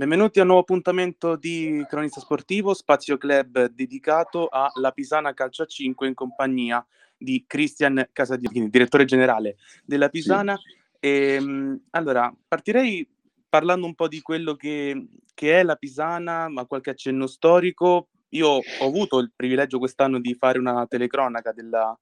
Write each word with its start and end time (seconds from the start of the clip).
Benvenuti 0.00 0.38
a 0.38 0.42
un 0.44 0.48
nuovo 0.48 0.62
appuntamento 0.62 1.36
di 1.36 1.84
Cronista 1.86 2.20
Sportivo, 2.20 2.72
spazio 2.72 3.18
club 3.18 3.66
dedicato 3.66 4.48
alla 4.48 4.92
Pisana 4.92 5.34
Calcio 5.34 5.64
a 5.64 5.66
5 5.66 6.08
in 6.08 6.14
compagnia 6.14 6.82
di 7.18 7.44
Cristian 7.46 8.08
Casadini, 8.10 8.70
direttore 8.70 9.04
generale 9.04 9.58
della 9.84 10.08
Pisana. 10.08 10.56
Sì. 10.56 10.74
E, 11.00 11.34
ehm, 11.34 11.82
allora, 11.90 12.34
partirei 12.48 13.06
parlando 13.46 13.84
un 13.84 13.94
po' 13.94 14.08
di 14.08 14.22
quello 14.22 14.54
che, 14.54 15.08
che, 15.34 15.60
è 15.60 15.62
la 15.62 15.76
Pisana, 15.76 16.48
ma 16.48 16.64
qualche 16.64 16.88
accenno 16.88 17.26
storico. 17.26 18.08
Io 18.30 18.48
ho 18.48 18.86
avuto 18.86 19.18
il 19.18 19.30
privilegio 19.36 19.78
quest'anno 19.78 20.18
di 20.18 20.32
fare 20.32 20.58
una 20.58 20.86
telecronaca 20.86 21.52
della, 21.52 21.94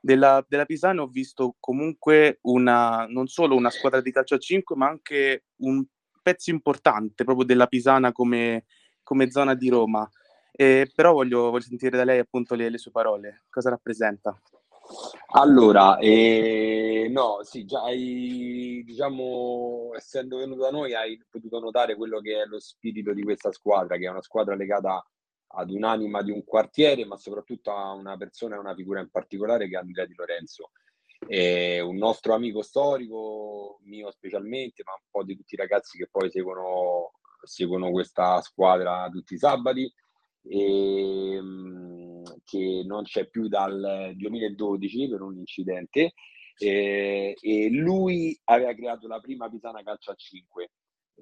della, 0.00 0.46
della 0.46 0.64
Pisana 0.64 1.00
e 1.00 1.02
ho 1.02 1.08
visto 1.08 1.56
comunque 1.58 2.38
una, 2.42 3.04
non 3.08 3.26
solo 3.26 3.56
una 3.56 3.70
squadra 3.70 4.00
di 4.00 4.12
calcio 4.12 4.36
a 4.36 4.38
5, 4.38 4.76
ma 4.76 4.86
anche 4.86 5.46
un 5.56 5.84
pezzo 6.22 6.50
importante 6.50 7.24
proprio 7.24 7.44
della 7.44 7.66
Pisana 7.66 8.12
come, 8.12 8.64
come 9.02 9.30
zona 9.30 9.54
di 9.54 9.68
Roma. 9.68 10.08
Eh, 10.52 10.90
però 10.94 11.12
voglio, 11.12 11.50
voglio, 11.50 11.64
sentire 11.64 11.96
da 11.96 12.04
lei 12.04 12.18
appunto 12.18 12.54
le, 12.54 12.68
le 12.68 12.78
sue 12.78 12.90
parole. 12.90 13.44
Cosa 13.50 13.70
rappresenta? 13.70 14.38
Allora, 15.34 15.96
eh, 15.98 17.08
no, 17.10 17.38
sì, 17.42 17.64
già 17.64 17.82
hai, 17.82 18.82
diciamo, 18.84 19.92
essendo 19.96 20.38
venuto 20.38 20.62
da 20.62 20.70
noi, 20.70 20.94
hai 20.94 21.18
potuto 21.30 21.58
notare 21.58 21.96
quello 21.96 22.20
che 22.20 22.42
è 22.42 22.44
lo 22.44 22.60
spirito 22.60 23.12
di 23.14 23.22
questa 23.22 23.52
squadra, 23.52 23.96
che 23.96 24.06
è 24.06 24.10
una 24.10 24.22
squadra 24.22 24.54
legata 24.54 25.02
ad 25.54 25.70
un'anima 25.70 26.22
di 26.22 26.30
un 26.30 26.44
quartiere, 26.44 27.04
ma 27.04 27.16
soprattutto 27.16 27.72
a 27.74 27.92
una 27.92 28.16
persona 28.16 28.56
e 28.56 28.58
una 28.58 28.74
figura 28.74 29.00
in 29.00 29.10
particolare 29.10 29.68
che 29.68 29.76
è 29.76 29.78
Andrea 29.78 30.06
Di 30.06 30.14
Lorenzo. 30.14 30.72
È 31.26 31.80
un 31.80 31.96
nostro 31.96 32.34
amico 32.34 32.62
storico, 32.62 33.78
mio 33.84 34.10
specialmente, 34.10 34.82
ma 34.84 34.92
un 34.92 35.06
po' 35.10 35.24
di 35.24 35.36
tutti 35.36 35.54
i 35.54 35.58
ragazzi 35.58 35.96
che 35.96 36.08
poi 36.10 36.30
seguono, 36.30 37.12
seguono 37.42 37.90
questa 37.90 38.40
squadra 38.40 39.08
tutti 39.10 39.34
i 39.34 39.38
sabati, 39.38 39.92
e, 40.44 41.34
ehm, 41.34 42.22
che 42.44 42.82
non 42.84 43.04
c'è 43.04 43.28
più 43.28 43.48
dal 43.48 44.12
2012 44.14 45.08
per 45.08 45.22
un 45.22 45.36
incidente. 45.38 46.12
E, 46.58 47.36
e 47.40 47.70
lui 47.70 48.38
aveva 48.44 48.74
creato 48.74 49.08
la 49.08 49.20
prima 49.20 49.48
Pisana 49.48 49.82
Calcio 49.82 50.10
a 50.10 50.14
5. 50.14 50.70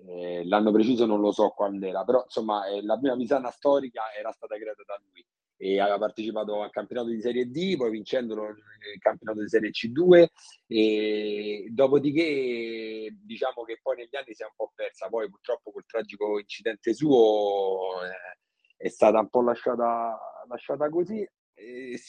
Eh, 0.06 0.46
l'anno 0.46 0.72
preciso 0.72 1.06
non 1.06 1.20
lo 1.20 1.32
so 1.32 1.50
quando 1.50 1.86
era, 1.86 2.04
però 2.04 2.22
insomma 2.24 2.66
eh, 2.66 2.82
la 2.82 2.98
prima 2.98 3.16
Pisana 3.16 3.50
storica 3.50 4.02
era 4.18 4.32
stata 4.32 4.56
creata 4.56 4.82
da 4.86 5.00
lui 5.10 5.24
e 5.62 5.78
aveva 5.78 5.98
partecipato 5.98 6.62
al 6.62 6.70
campionato 6.70 7.10
di 7.10 7.20
Serie 7.20 7.50
D, 7.50 7.76
poi 7.76 7.90
vincendolo 7.90 8.48
il 8.48 8.98
campionato 8.98 9.42
di 9.42 9.48
Serie 9.48 9.68
C2 9.68 10.26
e 10.66 11.68
dopodiché 11.70 13.14
diciamo 13.22 13.64
che 13.64 13.78
poi 13.82 13.96
negli 13.96 14.16
anni 14.16 14.32
si 14.32 14.42
è 14.42 14.46
un 14.46 14.54
po' 14.56 14.72
persa, 14.74 15.08
poi 15.08 15.28
purtroppo 15.28 15.70
col 15.70 15.84
tragico 15.84 16.38
incidente 16.38 16.94
suo 16.94 18.02
eh, 18.02 18.38
è 18.78 18.88
stata 18.88 19.20
un 19.20 19.28
po' 19.28 19.42
lasciata, 19.42 20.18
lasciata 20.48 20.88
così. 20.88 21.28
E, 21.52 22.00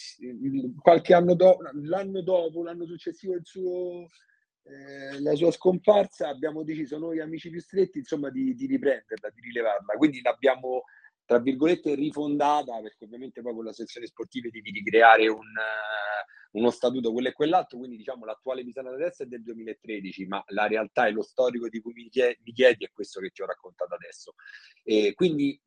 qualche 0.80 1.14
anno 1.14 1.36
dopo, 1.36 1.62
l'anno 1.74 2.22
dopo, 2.22 2.64
l'anno 2.64 2.86
successivo 2.86 3.34
il 3.34 3.46
suo, 3.46 4.06
eh, 4.64 5.20
la 5.20 5.36
sua 5.36 5.52
scomparsa, 5.52 6.30
abbiamo 6.30 6.64
deciso 6.64 6.98
noi 6.98 7.20
amici 7.20 7.50
più 7.50 7.60
stretti 7.60 7.98
insomma 7.98 8.30
di, 8.30 8.54
di 8.54 8.66
riprenderla, 8.66 9.30
di 9.30 9.42
rilevarla. 9.42 9.96
Quindi 9.98 10.22
l'abbiamo 10.22 10.84
tra 11.32 11.40
virgolette 11.40 11.96
rifondata, 11.96 12.82
perché 12.82 13.06
ovviamente 13.06 13.42
poi 13.42 13.54
con 13.54 13.64
la 13.64 13.72
sezione 13.72 14.06
sportiva 14.06 14.50
devi 14.52 14.70
ricreare 14.70 15.30
un, 15.30 15.38
uh, 15.38 16.58
uno 16.60 16.70
statuto, 16.72 17.14
quello 17.14 17.30
e 17.30 17.32
quell'altro, 17.32 17.78
quindi 17.78 17.96
diciamo 17.96 18.26
l'attuale 18.26 18.66
Pisana 18.66 18.90
adesso 18.90 19.24
è 19.24 19.28
del 19.28 19.42
2013, 19.42 20.26
ma 20.26 20.44
la 20.48 20.68
realtà 20.68 21.08
e 21.08 21.12
lo 21.12 21.22
storico 21.22 21.70
di 21.70 21.80
cui 21.80 21.94
mi 21.94 22.10
chiedi, 22.10 22.84
è 22.84 22.92
questo 22.92 23.22
che 23.22 23.30
ti 23.30 23.42
ho 23.42 23.46
raccontato 23.46 23.94
adesso. 23.96 24.34
E 24.84 25.14
quindi 25.14 25.58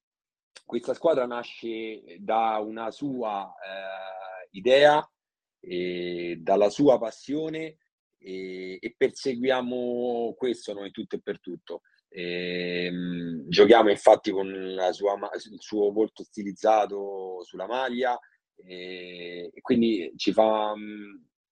questa 0.67 0.93
squadra 0.93 1.25
nasce 1.25 2.19
da 2.19 2.59
una 2.59 2.91
sua 2.91 3.47
uh, 3.47 4.49
idea, 4.51 5.03
dalla 5.61 6.69
sua 6.69 6.99
passione 6.99 7.78
e, 8.19 8.77
e 8.78 8.94
perseguiamo 8.94 10.34
questo 10.37 10.75
noi 10.75 10.91
tutto 10.91 11.17
e 11.17 11.22
per 11.22 11.41
tutto. 11.41 11.81
E, 12.16 12.84
ehm, 12.86 13.48
giochiamo 13.48 13.91
infatti 13.91 14.30
con 14.30 14.47
sua, 14.92 15.19
il 15.50 15.60
suo 15.60 15.91
volto 15.91 16.22
stilizzato 16.22 17.42
sulla 17.42 17.66
maglia 17.66 18.16
e, 18.54 19.50
e 19.52 19.60
quindi 19.60 20.12
ci 20.14 20.32
fa, 20.32 20.75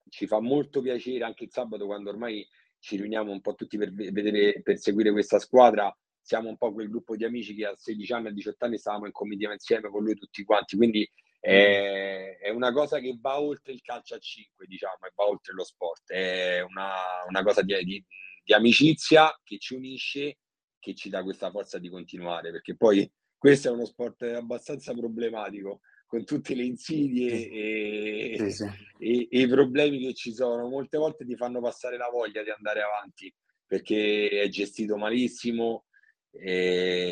ci 0.09 0.29
fa 0.29 0.41
molto 0.41 0.81
piacere 0.81 1.25
anche 1.25 1.45
il 1.45 1.51
sabato 1.51 1.87
quando 1.87 2.11
ormai 2.11 2.47
ci 2.79 2.97
riuniamo 2.97 3.33
un 3.33 3.41
po' 3.41 3.57
tutti 3.57 3.77
per, 3.77 3.93
vedere, 3.93 4.63
per 4.63 4.79
seguire 4.79 5.11
questa 5.11 5.41
squadra. 5.41 5.93
Siamo 6.21 6.49
un 6.49 6.57
po' 6.57 6.73
quel 6.73 6.89
gruppo 6.89 7.17
di 7.17 7.25
amici 7.25 7.57
che 7.57 7.67
a 7.67 7.75
16 7.75 8.13
anni, 8.13 8.29
a 8.29 8.33
18 8.33 8.65
anni 8.65 8.79
stavamo 8.79 9.07
in 9.07 9.13
comitiva 9.13 9.53
insieme 9.53 9.91
con 9.91 10.05
lui 10.05 10.15
tutti 10.15 10.45
quanti. 10.45 10.77
Quindi 10.77 11.09
è, 11.41 12.39
è, 12.41 12.51
una 12.51 12.73
cosa 12.73 13.01
che 13.01 13.19
va 13.21 13.41
oltre 13.41 13.73
il 13.73 13.83
calcio 13.83 14.15
a 14.15 14.19
5, 14.19 14.67
diciamo, 14.67 15.07
e 15.07 15.13
va 15.13 15.27
oltre 15.27 15.55
lo 15.55 15.65
sport. 15.65 16.13
È 16.13 16.61
una, 16.61 16.93
una 17.29 17.43
cosa 17.43 17.63
di, 17.63 17.75
di, 17.83 18.05
di 18.45 18.53
amicizia 18.53 19.37
che 19.43 19.59
ci 19.59 19.75
unisce 19.75 20.37
che 20.83 20.95
ci 20.95 21.09
dà 21.09 21.23
questa 21.23 21.49
forza 21.53 21.79
di 21.79 21.89
continuare, 21.89 22.51
perché 22.51 22.75
poi 22.75 23.09
questo 23.39 23.69
è 23.69 23.71
uno 23.71 23.87
sport 23.87 24.23
abbastanza 24.23 24.93
problematico, 24.93 25.81
con 26.07 26.25
tutte 26.25 26.57
le 26.57 26.65
insidie 26.65 27.49
e, 27.49 28.35
sì, 28.37 28.51
sì. 28.51 28.65
E, 28.99 29.29
e, 29.31 29.41
i 29.43 29.47
problemi 29.47 30.01
che 30.01 30.13
ci 30.13 30.35
sono. 30.35 30.69
Molte 30.69 30.99
volte 30.99 31.25
ti 31.25 31.37
fanno 31.37 31.61
passare 31.61 31.97
la 31.97 32.09
voglia 32.13 32.43
di 32.43 32.51
andare 32.51 32.83
avanti, 32.83 33.33
perché 33.65 34.29
è 34.29 34.49
gestito 34.49 34.97
malissimo, 34.97 35.85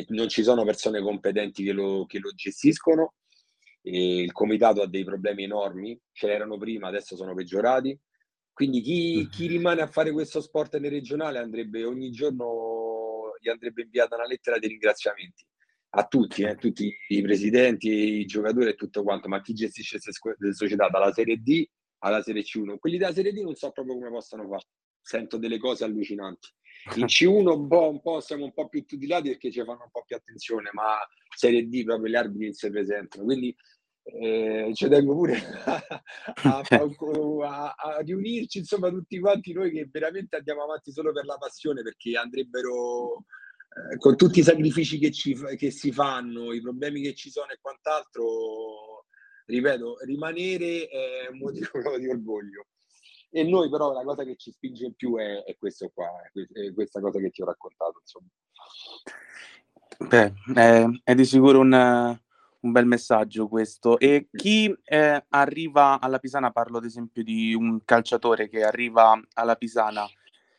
non 0.09 0.29
ci 0.29 0.43
sono 0.43 0.65
persone 0.65 1.01
competenti 1.01 1.63
che 1.63 1.73
lo, 1.73 2.07
che 2.07 2.19
lo 2.19 2.33
gestiscono, 2.33 3.15
il 3.83 4.33
comitato 4.33 4.83
ha 4.83 4.89
dei 4.89 5.05
problemi 5.05 5.45
enormi, 5.45 5.99
ce 6.11 6.27
l'erano 6.27 6.59
prima, 6.59 6.89
adesso 6.89 7.15
sono 7.15 7.35
peggiorati. 7.35 7.97
Quindi 8.53 8.81
chi, 8.81 9.29
chi 9.31 9.47
rimane 9.47 9.81
a 9.81 9.87
fare 9.87 10.11
questo 10.11 10.41
sport 10.41 10.77
nel 10.79 10.91
regionale 10.91 11.39
andrebbe 11.39 11.85
ogni 11.85 12.11
giorno 12.11 12.90
gli 13.41 13.49
andrebbe 13.49 13.83
inviata 13.83 14.17
una 14.17 14.27
lettera 14.27 14.59
di 14.59 14.69
ringraziamenti 14.69 15.45
a 15.93 16.07
tutti, 16.07 16.43
eh, 16.43 16.57
tutti 16.57 16.95
i 17.09 17.23
presidenti, 17.23 17.89
i 17.89 18.27
giocatori 18.27 18.69
e 18.69 18.75
tutto 18.75 19.03
quanto, 19.03 19.29
ma 19.29 19.41
chi 19.41 19.55
gestisce 19.55 19.99
queste 19.99 20.53
società 20.53 20.89
dalla 20.89 21.13
Serie 21.13 21.39
D 21.39 21.67
alla 21.99 22.23
Serie 22.23 22.43
C1. 22.43 22.79
Quelli 22.79 22.99
della 22.99 23.13
Serie 23.13 23.33
D 23.33 23.39
non 23.39 23.55
so 23.55 23.71
proprio 23.73 23.95
come 23.95 24.11
possano 24.11 24.47
fare, 24.49 24.67
sento 25.01 25.37
delle 25.37 25.59
cose 25.59 25.85
allucinanti. 25.85 26.49
In 26.97 27.07
C1 27.11 27.49
un 27.49 27.67
po', 27.67 27.91
un 27.91 28.01
po' 28.01 28.21
siamo 28.21 28.45
un 28.45 28.53
po' 28.53 28.69
più 28.69 28.85
tutelati 28.85 29.31
perché 29.31 29.51
ci 29.51 29.65
fanno 29.65 29.85
un 29.85 29.91
po' 29.91 30.05
più 30.07 30.17
attenzione, 30.17 30.71
ma 30.73 30.99
Serie 31.35 31.67
D 31.67 31.85
proprio 31.85 32.11
gli 32.11 32.17
arbitri 32.17 32.45
non 32.45 32.53
si 32.55 32.71
presentano, 32.71 33.25
quindi 33.25 33.55
eh, 34.03 34.71
ci 34.75 34.89
tengo 34.89 35.15
pure 35.15 35.37
a, 35.65 35.85
a, 36.43 36.63
a, 36.69 37.75
a, 37.77 37.99
riunirci 38.01 38.59
insomma 38.59 38.91
tutti 38.91 39.19
quanti 39.19 39.53
noi 39.53 39.71
che 39.71 39.89
veramente 39.91 40.37
andiamo 40.37 40.63
avanti 40.63 40.91
solo 40.91 41.13
per 41.13 41.25
la 41.25 41.37
passione 41.37 41.83
perché 41.83 42.17
andrebbero 42.17 43.25
eh, 43.71 43.99
con 43.99 44.17
tutti 44.17 44.41
i 44.41 44.43
sacrifici 44.43 44.99
che, 44.99 45.11
ci, 45.11 45.37
che 45.57 45.71
si 45.71 45.93
fanno 45.93 46.53
i 46.53 46.61
problemi 46.61 47.03
che 47.03 47.15
ci 47.15 47.31
sono 47.31 47.51
e 47.51 47.59
quant'altro 47.61 49.07
ripeto 49.47 49.99
rimanere 50.05 50.89
è 50.89 51.29
un 51.31 51.39
motivo 51.39 51.99
di 51.99 52.09
orgoglio. 52.09 52.67
E 53.33 53.45
noi 53.45 53.71
però 53.71 53.93
la 53.93 54.03
cosa 54.03 54.25
che 54.25 54.35
ci 54.35 54.51
spinge 54.51 54.87
in 54.87 54.95
più 54.95 55.17
è, 55.17 55.45
è 55.45 55.57
questo 55.57 55.89
qua 55.95 56.09
è 56.33 56.73
questa 56.73 57.01
cosa 57.01 57.21
che 57.21 57.31
ti 57.31 57.43
ho 57.43 57.45
raccontato 57.45 58.01
insomma. 58.01 58.27
Beh, 59.99 60.33
è, 60.53 60.85
è 61.05 61.15
di 61.15 61.25
sicuro 61.25 61.61
un 61.61 62.19
un 62.61 62.73
bel 62.73 62.87
messaggio 62.87 63.49
questo. 63.49 63.99
E 63.99 64.29
chi 64.33 64.75
eh, 64.85 65.25
arriva 65.29 66.01
alla 66.01 66.19
Pisana, 66.19 66.51
parlo 66.51 66.79
ad 66.79 66.85
esempio 66.85 67.23
di 67.23 67.55
un 67.55 67.85
calciatore 67.85 68.49
che 68.49 68.63
arriva 68.65 69.21
alla 69.35 69.57
Pisana, 69.57 70.07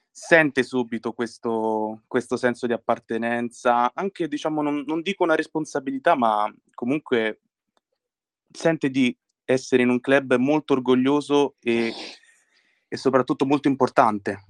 sente 0.09 0.63
subito 0.63 1.13
questo, 1.13 2.03
questo 2.07 2.35
senso 2.37 2.67
di 2.67 2.73
appartenenza, 2.73 3.91
anche 3.93 4.27
diciamo, 4.27 4.61
non, 4.61 4.83
non 4.85 5.01
dico 5.01 5.23
una 5.23 5.35
responsabilità, 5.35 6.15
ma 6.15 6.53
comunque 6.73 7.41
sente 8.51 8.89
di 8.89 9.15
essere 9.45 9.83
in 9.83 9.89
un 9.89 9.99
club 9.99 10.35
molto 10.35 10.73
orgoglioso 10.73 11.55
e, 11.59 11.93
e 12.87 12.97
soprattutto 12.97 13.45
molto 13.45 13.67
importante 13.67 14.45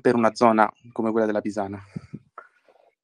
per 0.00 0.14
una 0.14 0.34
zona 0.34 0.70
come 0.92 1.10
quella 1.10 1.26
della 1.26 1.40
Pisana. 1.40 1.82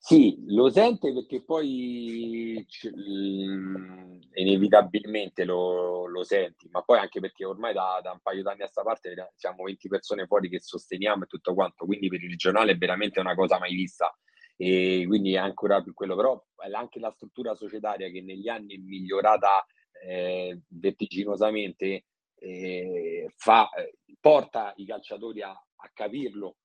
Sì, 0.02 0.42
lo 0.46 0.70
sente 0.70 1.12
perché 1.12 1.42
poi 1.42 2.66
mh, 2.90 4.18
inevitabilmente 4.32 5.44
lo, 5.44 6.06
lo, 6.06 6.24
senti, 6.24 6.68
ma 6.70 6.80
poi 6.82 6.98
anche 6.98 7.20
perché 7.20 7.44
ormai 7.44 7.74
da, 7.74 8.00
da 8.02 8.12
un 8.12 8.20
paio 8.22 8.42
d'anni 8.42 8.62
a 8.62 8.62
questa 8.62 8.82
parte 8.82 9.32
siamo 9.36 9.64
20 9.64 9.88
persone 9.88 10.26
fuori 10.26 10.48
che 10.48 10.58
sosteniamo 10.58 11.24
e 11.24 11.26
tutto 11.26 11.52
quanto, 11.52 11.84
quindi 11.84 12.08
per 12.08 12.22
il 12.24 12.30
regionale 12.30 12.72
è 12.72 12.76
veramente 12.78 13.20
una 13.20 13.34
cosa 13.34 13.58
mai 13.58 13.74
vista 13.74 14.10
e 14.56 15.04
quindi 15.06 15.34
è 15.34 15.38
ancora 15.38 15.82
più 15.82 15.92
quello, 15.92 16.16
però 16.16 16.42
anche 16.72 16.98
la 16.98 17.12
struttura 17.14 17.54
societaria 17.54 18.10
che 18.10 18.22
negli 18.22 18.48
anni 18.48 18.76
è 18.76 18.78
migliorata 18.78 19.66
eh, 20.02 20.62
vertiginosamente 20.68 22.04
eh, 22.36 23.30
fa, 23.36 23.68
eh, 23.70 23.96
porta 24.18 24.72
i 24.76 24.86
calciatori 24.86 25.42
a, 25.42 25.50
a 25.50 25.90
capirlo. 25.92 26.56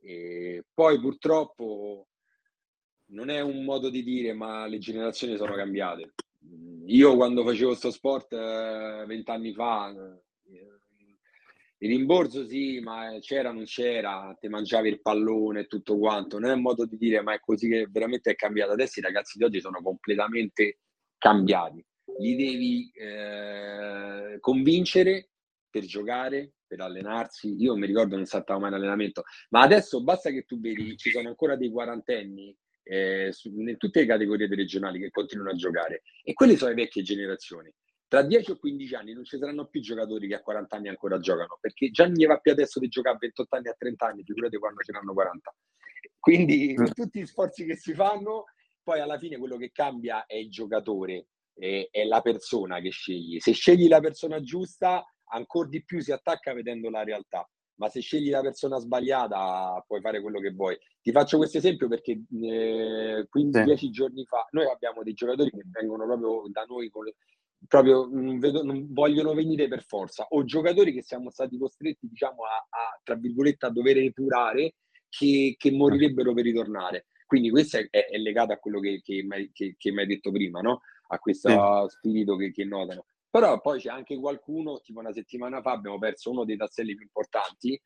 E 0.00 0.64
poi 0.72 1.00
purtroppo 1.00 2.06
non 3.08 3.28
è 3.28 3.40
un 3.40 3.64
modo 3.64 3.90
di 3.90 4.02
dire, 4.02 4.32
ma 4.32 4.66
le 4.66 4.78
generazioni 4.78 5.36
sono 5.36 5.54
cambiate. 5.54 6.14
Io 6.86 7.16
quando 7.16 7.44
facevo 7.44 7.68
questo 7.68 7.90
sport 7.90 8.32
eh, 8.32 9.04
vent'anni 9.06 9.52
fa, 9.52 9.90
eh, 9.90 10.24
il 11.78 11.90
rimborso 11.90 12.46
sì, 12.46 12.80
ma 12.80 13.16
c'era, 13.20 13.52
non 13.52 13.64
c'era, 13.64 14.34
ti 14.40 14.48
mangiavi 14.48 14.88
il 14.88 15.02
pallone 15.02 15.60
e 15.60 15.66
tutto 15.66 15.98
quanto. 15.98 16.38
Non 16.38 16.50
è 16.50 16.54
un 16.54 16.62
modo 16.62 16.86
di 16.86 16.96
dire, 16.96 17.20
ma 17.22 17.34
è 17.34 17.40
così 17.40 17.68
che 17.68 17.86
veramente 17.90 18.30
è 18.30 18.34
cambiato. 18.34 18.72
Adesso 18.72 19.00
i 19.00 19.02
ragazzi 19.02 19.36
di 19.36 19.44
oggi 19.44 19.60
sono 19.60 19.82
completamente 19.82 20.78
cambiati. 21.18 21.84
Li 22.18 22.34
devi 22.34 22.90
eh, 22.94 24.38
convincere 24.40 25.30
per 25.68 25.84
giocare, 25.84 26.54
per 26.66 26.80
allenarsi. 26.80 27.54
Io 27.58 27.76
mi 27.76 27.86
ricordo 27.86 28.16
non 28.16 28.24
saltavo 28.24 28.60
mai 28.60 28.70
in 28.70 28.76
allenamento, 28.76 29.24
ma 29.50 29.60
adesso 29.60 30.02
basta 30.02 30.30
che 30.30 30.44
tu 30.44 30.58
vedi, 30.58 30.96
ci 30.96 31.10
sono 31.10 31.28
ancora 31.28 31.56
dei 31.56 31.70
quarantenni 31.70 32.56
eh, 32.88 33.30
su, 33.32 33.48
in 33.48 33.76
tutte 33.76 34.00
le 34.00 34.06
categorie 34.06 34.46
regionali 34.46 35.00
che 35.00 35.10
continuano 35.10 35.50
a 35.50 35.56
giocare 35.56 36.02
e 36.22 36.32
quelle 36.34 36.56
sono 36.56 36.70
le 36.70 36.82
vecchie 36.82 37.02
generazioni 37.02 37.72
tra 38.08 38.22
10 38.22 38.52
o 38.52 38.56
15 38.56 38.94
anni 38.94 39.12
non 39.14 39.24
ci 39.24 39.36
saranno 39.36 39.66
più 39.66 39.80
giocatori 39.80 40.28
che 40.28 40.36
a 40.36 40.40
40 40.40 40.76
anni 40.76 40.88
ancora 40.88 41.18
giocano, 41.18 41.58
perché 41.60 41.90
già 41.90 42.04
non 42.04 42.14
gli 42.14 42.26
va 42.26 42.38
più 42.38 42.52
adesso 42.52 42.78
di 42.78 42.88
giocare 42.88 43.16
a 43.16 43.18
28 43.20 43.56
anni 43.56 43.68
a 43.68 43.74
30 43.76 44.06
anni, 44.06 44.22
figurate 44.22 44.58
quando 44.58 44.80
ce 44.82 44.92
n'hanno 44.92 45.12
40. 45.12 45.54
Quindi 46.20 46.74
con 46.74 46.92
tutti 46.92 47.20
gli 47.20 47.26
sforzi 47.26 47.64
che 47.66 47.76
si 47.76 47.94
fanno, 47.94 48.44
poi 48.82 49.00
alla 49.00 49.18
fine 49.18 49.38
quello 49.38 49.56
che 49.56 49.72
cambia 49.72 50.24
è 50.26 50.36
il 50.36 50.50
giocatore, 50.50 51.26
è, 51.52 51.88
è 51.90 52.04
la 52.04 52.20
persona 52.20 52.80
che 52.80 52.90
scegli. 52.90 53.40
Se 53.40 53.52
scegli 53.52 53.88
la 53.88 54.00
persona 54.00 54.40
giusta, 54.40 55.04
ancora 55.30 55.68
di 55.68 55.84
più 55.84 56.00
si 56.00 56.12
attacca 56.12 56.54
vedendo 56.54 56.90
la 56.90 57.02
realtà. 57.02 57.48
Ma 57.76 57.88
se 57.88 58.00
scegli 58.00 58.30
la 58.30 58.40
persona 58.40 58.78
sbagliata, 58.78 59.82
puoi 59.86 60.00
fare 60.00 60.20
quello 60.20 60.40
che 60.40 60.50
vuoi. 60.50 60.78
Ti 61.02 61.12
faccio 61.12 61.36
questo 61.36 61.58
esempio 61.58 61.88
perché 61.88 62.22
eh, 62.42 63.26
15 63.28 63.76
sì. 63.76 63.90
giorni 63.90 64.24
fa 64.24 64.46
noi 64.50 64.66
abbiamo 64.70 65.02
dei 65.02 65.12
giocatori 65.12 65.50
che 65.50 65.62
vengono 65.70 66.06
proprio 66.06 66.44
da 66.50 66.64
noi 66.64 66.88
con, 66.88 67.04
proprio 67.68 68.08
non, 68.10 68.38
vedo, 68.38 68.62
non, 68.62 68.86
vogliono 68.92 69.34
venire 69.34 69.68
per 69.68 69.82
forza, 69.84 70.26
o 70.30 70.44
giocatori 70.44 70.92
che 70.92 71.02
siamo 71.02 71.30
stati 71.30 71.58
costretti, 71.58 72.08
diciamo, 72.08 72.44
a, 72.44 72.66
a 72.68 73.00
tra 73.02 73.14
virgolette, 73.14 73.66
a 73.66 73.70
dover 73.70 73.98
epurare, 73.98 74.74
che, 75.08 75.54
che 75.56 75.70
morirebbero 75.70 76.32
per 76.32 76.44
ritornare. 76.44 77.06
Quindi 77.26 77.50
questo 77.50 77.78
è, 77.78 77.88
è, 77.90 78.06
è 78.06 78.18
legato 78.18 78.52
a 78.52 78.58
quello 78.58 78.80
che, 78.80 79.00
che, 79.02 79.26
che, 79.52 79.74
che 79.76 79.92
mi 79.92 80.00
hai 80.00 80.06
detto 80.06 80.30
prima, 80.30 80.60
no? 80.60 80.80
a 81.08 81.18
questo 81.18 81.48
sì. 81.48 81.96
spirito 81.96 82.36
che, 82.36 82.50
che 82.52 82.64
notano. 82.64 83.06
Però 83.36 83.60
poi 83.60 83.80
c'è 83.80 83.90
anche 83.90 84.18
qualcuno, 84.18 84.80
tipo 84.80 85.00
una 85.00 85.12
settimana 85.12 85.60
fa 85.60 85.72
abbiamo 85.72 85.98
perso 85.98 86.30
uno 86.30 86.46
dei 86.46 86.56
tasselli 86.56 86.94
più 86.94 87.04
importanti, 87.04 87.78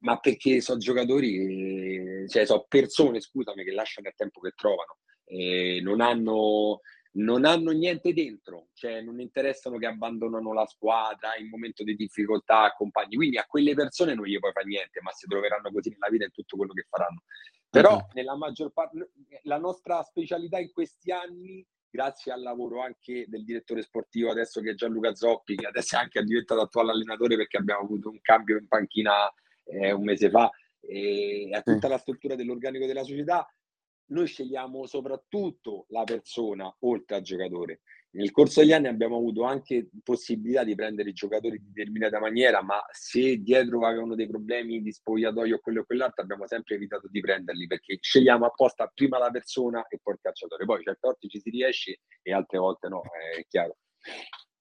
ma 0.00 0.18
perché 0.18 0.60
sono 0.60 0.78
giocatori, 0.78 2.28
cioè 2.28 2.44
sono 2.44 2.66
persone, 2.68 3.18
scusami, 3.18 3.64
che 3.64 3.72
lasciano 3.72 4.08
il 4.08 4.14
tempo 4.14 4.40
che 4.40 4.52
trovano, 4.54 4.98
e 5.24 5.80
non 5.82 6.02
hanno 6.02 6.80
non 7.12 7.46
hanno 7.46 7.70
niente 7.70 8.12
dentro, 8.12 8.68
cioè 8.74 9.00
non 9.00 9.20
interessano 9.20 9.78
che 9.78 9.86
abbandonano 9.86 10.52
la 10.52 10.66
squadra 10.66 11.34
in 11.38 11.48
momento 11.48 11.82
di 11.82 11.96
difficoltà, 11.96 12.74
compagni. 12.76 13.16
Quindi 13.16 13.38
a 13.38 13.46
quelle 13.46 13.74
persone 13.74 14.14
non 14.14 14.26
gli 14.26 14.38
puoi 14.38 14.52
fare 14.52 14.66
niente, 14.66 15.00
ma 15.00 15.12
si 15.12 15.26
troveranno 15.26 15.72
così 15.72 15.88
nella 15.88 16.10
vita 16.10 16.24
in 16.24 16.30
tutto 16.30 16.58
quello 16.58 16.74
che 16.74 16.86
faranno. 16.90 17.22
Però 17.70 17.94
uh-huh. 17.94 18.06
nella 18.12 18.36
maggior 18.36 18.70
parte, 18.70 19.12
la 19.44 19.58
nostra 19.58 20.02
specialità 20.02 20.58
in 20.58 20.70
questi 20.72 21.10
anni, 21.10 21.66
grazie 21.90 22.32
al 22.32 22.42
lavoro 22.42 22.82
anche 22.82 23.26
del 23.28 23.44
direttore 23.44 23.82
sportivo 23.82 24.30
adesso 24.30 24.60
che 24.60 24.70
è 24.70 24.74
Gianluca 24.74 25.14
Zoppi, 25.14 25.56
che 25.56 25.66
adesso 25.66 25.96
è 25.96 25.98
anche 25.98 26.22
diventato 26.22 26.60
attuale 26.60 26.92
allenatore 26.92 27.36
perché 27.36 27.56
abbiamo 27.56 27.82
avuto 27.82 28.08
un 28.10 28.20
cambio 28.20 28.58
in 28.58 28.68
panchina 28.68 29.32
eh, 29.64 29.92
un 29.92 30.04
mese 30.04 30.30
fa, 30.30 30.50
e 30.80 31.50
a 31.52 31.62
tutta 31.62 31.88
la 31.88 31.98
struttura 31.98 32.34
dell'organico 32.34 32.86
della 32.86 33.04
società, 33.04 33.46
noi 34.10 34.26
scegliamo 34.26 34.86
soprattutto 34.86 35.86
la 35.88 36.04
persona 36.04 36.74
oltre 36.80 37.16
al 37.16 37.22
giocatore. 37.22 37.80
Nel 38.12 38.32
corso 38.32 38.60
degli 38.60 38.72
anni 38.72 38.88
abbiamo 38.88 39.16
avuto 39.16 39.44
anche 39.44 39.88
possibilità 40.02 40.64
di 40.64 40.74
prendere 40.74 41.10
i 41.10 41.12
giocatori 41.12 41.56
in 41.56 41.72
determinata 41.72 42.18
maniera, 42.18 42.60
ma 42.60 42.84
se 42.90 43.36
dietro 43.36 43.86
avevano 43.86 44.16
dei 44.16 44.26
problemi 44.26 44.82
di 44.82 44.90
spogliatoio 44.90 45.56
o 45.56 45.60
quello 45.60 45.82
o 45.82 45.84
quell'altro, 45.84 46.22
abbiamo 46.22 46.46
sempre 46.48 46.74
evitato 46.74 47.06
di 47.08 47.20
prenderli 47.20 47.68
perché 47.68 47.98
scegliamo 48.00 48.46
apposta 48.46 48.90
prima 48.92 49.18
la 49.18 49.30
persona 49.30 49.86
e 49.86 50.00
poi 50.02 50.14
il 50.14 50.20
calciatore. 50.22 50.64
Poi 50.64 50.82
certe 50.82 50.98
volte 51.02 51.28
ci 51.28 51.38
si 51.38 51.50
riesce 51.50 52.00
e 52.20 52.32
altre 52.32 52.58
volte 52.58 52.88
no, 52.88 53.02
è 53.36 53.46
chiaro. 53.46 53.76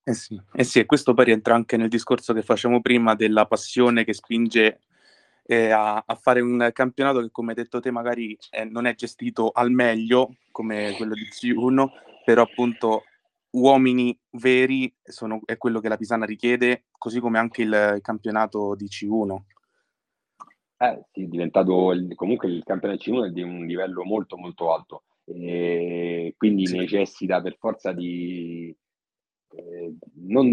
Eh 0.03 0.13
sì, 0.13 0.39
eh 0.53 0.63
sì, 0.63 0.79
e 0.79 0.85
questo 0.85 1.15
poi 1.15 1.25
rientra 1.25 1.55
anche 1.55 1.75
nel 1.75 1.89
discorso 1.89 2.33
che 2.33 2.43
facciamo 2.43 2.81
prima 2.81 3.15
della 3.15 3.47
passione 3.47 4.03
che 4.03 4.13
spinge 4.13 4.81
eh, 5.51 5.71
a, 5.71 6.03
a, 6.05 6.15
fare 6.15 6.41
un 6.41 6.69
campionato 6.71 7.21
che, 7.21 7.31
come 7.31 7.49
hai 7.49 7.55
detto 7.55 7.79
te, 7.79 7.89
magari 7.89 8.37
eh, 8.51 8.65
non 8.65 8.85
è 8.85 8.93
gestito 8.93 9.49
al 9.49 9.71
meglio 9.71 10.35
come 10.51 10.93
quello 10.95 11.15
di 11.15 11.23
C1, 11.23 11.87
però 12.23 12.43
appunto 12.43 13.05
uomini 13.51 14.15
veri 14.33 14.93
sono, 15.01 15.41
è 15.45 15.57
quello 15.57 15.79
che 15.79 15.89
la 15.89 15.97
Pisana 15.97 16.27
richiede, 16.27 16.85
così 16.91 17.19
come 17.19 17.39
anche 17.39 17.63
il 17.63 17.97
campionato 18.01 18.75
di 18.75 18.85
C1. 18.85 19.37
Eh, 20.77 21.05
sì, 21.11 21.23
è 21.23 21.25
diventato 21.25 21.95
comunque 22.13 22.47
il 22.47 22.63
campionato 22.63 23.09
C1 23.09 23.25
è 23.25 23.29
di 23.31 23.41
un 23.41 23.65
livello 23.65 24.03
molto 24.03 24.37
molto 24.37 24.71
alto, 24.71 25.05
e 25.25 26.35
quindi 26.37 26.67
sì. 26.67 26.77
necessita 26.77 27.41
per 27.41 27.57
forza 27.57 27.91
di, 27.91 28.71
eh, 29.51 29.93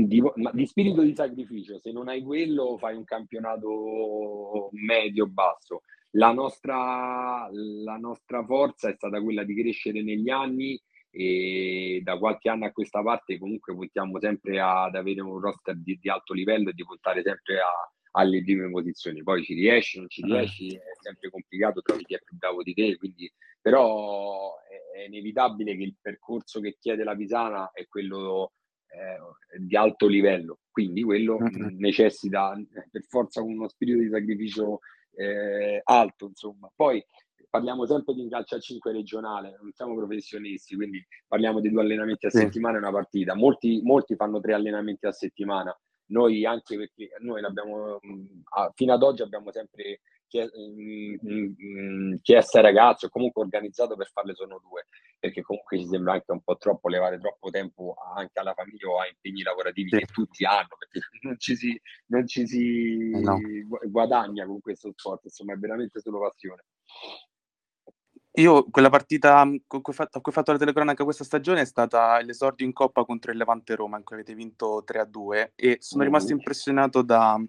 di, 0.07 0.23
di, 0.53 0.67
spirito 0.67 1.03
di 1.03 1.15
sacrificio. 1.15 1.79
Se 1.79 1.93
non 1.93 2.09
hai 2.09 2.23
quello, 2.23 2.77
fai 2.79 2.97
un 2.97 3.05
campionato 3.05 4.69
medio-basso. 4.73 5.83
La 6.13 6.33
nostra, 6.33 7.49
la 7.53 7.97
nostra 7.97 8.45
forza 8.45 8.89
è 8.89 8.95
stata 8.95 9.21
quella 9.21 9.45
di 9.45 9.55
crescere 9.55 10.03
negli 10.03 10.31
anni 10.31 10.81
e 11.11 12.01
da 12.03 12.19
qualche 12.19 12.49
anno 12.51 12.67
a 12.67 12.73
questa 12.73 13.03
parte 13.03 13.39
comunque 13.39 13.75
puntiamo 13.75 14.19
sempre 14.21 14.61
ad 14.61 14.95
avere 14.95 15.23
un 15.23 15.39
roster 15.41 15.75
di, 15.77 15.99
di 15.99 16.11
alto 16.11 16.35
livello 16.35 16.69
e 16.69 16.75
di 16.75 16.85
puntare 16.85 17.23
sempre 17.23 17.59
a, 17.59 17.71
alle 18.13 18.43
prime 18.43 18.71
posizioni. 18.71 19.23
Poi 19.23 19.43
ci 19.43 19.55
riesci, 19.55 19.99
non 19.99 20.09
ci 20.09 20.23
riesci, 20.23 20.75
è 20.75 20.81
sempre 21.01 21.31
complicato, 21.31 21.83
trovi 21.83 22.05
chi 22.05 22.15
è 22.15 22.21
più 22.23 22.37
bravo 22.37 22.63
di 22.63 22.75
te, 22.75 22.97
quindi 22.97 23.31
però 23.61 24.55
è, 24.61 25.01
è 25.01 25.03
inevitabile 25.07 25.77
che 25.77 25.83
il 25.83 25.97
percorso 26.01 26.61
che 26.61 26.77
chiede 26.79 27.05
la 27.05 27.17
Pisana 27.17 27.71
è 27.73 27.87
quello 27.87 28.53
eh, 28.97 29.59
di 29.59 29.77
alto 29.77 30.07
livello, 30.07 30.61
quindi 30.71 31.03
quello 31.03 31.39
mm-hmm. 31.39 31.79
necessita 31.79 32.55
eh, 32.55 32.89
per 32.91 33.03
forza 33.03 33.43
uno 33.43 33.69
spirito 33.69 33.99
di 33.99 34.09
sacrificio 34.09 34.81
eh, 35.15 35.81
alto, 35.85 36.27
insomma. 36.27 36.71
Poi 36.75 37.05
parliamo 37.49 37.87
sempre 37.87 38.15
di 38.15 38.21
un 38.21 38.29
calcio 38.29 38.57
a 38.57 38.61
5 38.61 38.93
regionale, 38.93 39.57
non 39.61 39.73
siamo 39.73 39.95
professionisti, 39.95 40.77
quindi 40.77 41.05
parliamo 41.27 41.61
di 41.61 41.71
due 41.71 41.83
allenamenti 41.83 42.27
a 42.27 42.31
sì. 42.31 42.39
settimana 42.39 42.77
e 42.77 42.81
una 42.81 42.93
partita. 42.93 43.35
Molti, 43.35 43.81
molti 43.83 44.17
fanno 44.17 44.41
tre 44.41 44.55
allenamenti 44.55 45.07
a 45.07 45.13
settimana. 45.13 45.77
Noi 46.09 46.45
anche 46.45 46.77
perché 46.77 47.11
noi 47.21 47.41
l'abbiamo, 47.41 47.99
fino 48.75 48.93
ad 48.93 49.03
oggi 49.03 49.23
abbiamo 49.23 49.51
sempre 49.51 50.01
chiesto 52.23 52.57
ai 52.57 52.63
ragazzi 52.63 53.05
o 53.05 53.09
comunque 53.09 53.43
organizzato 53.43 53.97
per 53.97 54.11
farle 54.13 54.35
sono 54.35 54.61
due 54.63 54.87
perché 55.19 55.43
comunque 55.43 55.79
ci 55.79 55.87
sembra 55.87 56.15
anche 56.15 56.33
un 56.33 56.43
po' 56.43 56.57
troppo 56.57 56.89
levare 56.89 57.19
troppo 57.19 57.51
tempo 57.51 57.95
anche 58.15 58.39
alla 58.39 58.55
famiglia 58.55 58.89
o 58.89 59.01
a 59.01 59.07
impegni 59.07 59.43
lavorativi 59.43 59.91
sì. 59.91 59.99
che 59.99 60.07
tutti 60.07 60.45
hanno 60.45 60.77
perché 60.79 61.01
non 61.23 61.39
ci 61.39 61.57
si, 61.57 61.81
non 62.07 62.27
ci 62.27 62.47
si 62.47 63.11
eh, 63.15 63.21
no. 63.21 63.39
guadagna 63.89 64.47
con 64.47 64.61
questo 64.61 64.93
sport 64.95 65.25
insomma 65.25 65.55
è 65.55 65.57
veramente 65.57 66.01
solo 66.01 66.21
passione 66.21 66.65
io 68.39 68.65
quella 68.65 68.91
partita 68.91 69.49
con 69.67 69.81
cui, 69.81 69.95
fatto, 69.95 70.19
a 70.19 70.21
cui 70.21 70.31
ho 70.31 70.35
fatto 70.35 70.53
la 70.53 70.59
telecronaca 70.59 71.05
questa 71.05 71.25
stagione 71.25 71.63
è 71.63 71.65
stata 71.65 72.21
l'esordio 72.21 72.67
in 72.67 72.75
Coppa 72.75 73.05
contro 73.05 73.31
il 73.33 73.39
Levante 73.39 73.75
Roma 73.75 73.97
in 73.97 74.05
cui 74.05 74.17
avete 74.17 74.35
vinto 74.35 74.85
3-2 74.87 75.53
e 75.55 75.79
sono 75.81 76.05
rimasto 76.05 76.33
impressionato 76.33 77.01
da, 77.01 77.43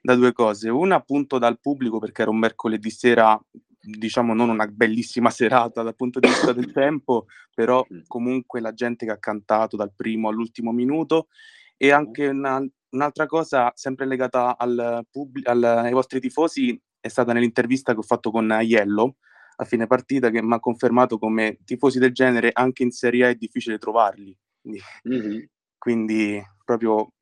da 0.00 0.14
due 0.14 0.32
cose. 0.32 0.68
Una 0.68 0.96
appunto 0.96 1.38
dal 1.38 1.60
pubblico 1.60 1.98
perché 1.98 2.22
era 2.22 2.30
un 2.30 2.38
mercoledì 2.38 2.90
sera, 2.90 3.38
diciamo 3.80 4.34
non 4.34 4.48
una 4.48 4.66
bellissima 4.66 5.30
serata 5.30 5.82
dal 5.82 5.96
punto 5.96 6.20
di 6.20 6.28
vista 6.28 6.52
del 6.52 6.72
tempo, 6.72 7.26
però 7.54 7.84
comunque 8.06 8.60
la 8.60 8.72
gente 8.72 9.06
che 9.06 9.12
ha 9.12 9.18
cantato 9.18 9.76
dal 9.76 9.92
primo 9.94 10.28
all'ultimo 10.28 10.72
minuto 10.72 11.28
e 11.76 11.90
anche 11.90 12.28
una, 12.28 12.62
un'altra 12.90 13.26
cosa 13.26 13.72
sempre 13.74 14.06
legata 14.06 14.56
al 14.56 15.06
pubblico, 15.10 15.50
ai 15.50 15.92
vostri 15.92 16.20
tifosi 16.20 16.80
è 17.00 17.08
stata 17.08 17.32
nell'intervista 17.32 17.92
che 17.92 17.98
ho 17.98 18.02
fatto 18.02 18.30
con 18.30 18.50
Aiello 18.50 19.16
a 19.56 19.64
fine 19.64 19.86
partita 19.86 20.30
che 20.30 20.42
mi 20.42 20.54
ha 20.54 20.60
confermato 20.60 21.18
come 21.18 21.58
tifosi 21.64 21.98
del 21.98 22.12
genere 22.12 22.50
anche 22.52 22.82
in 22.82 22.90
Serie 22.90 23.26
A 23.26 23.28
è 23.28 23.34
difficile 23.34 23.78
trovarli. 23.78 24.36
Quindi, 24.60 24.80
mm-hmm. 25.08 25.42
quindi 25.78 26.42
proprio 26.64 27.12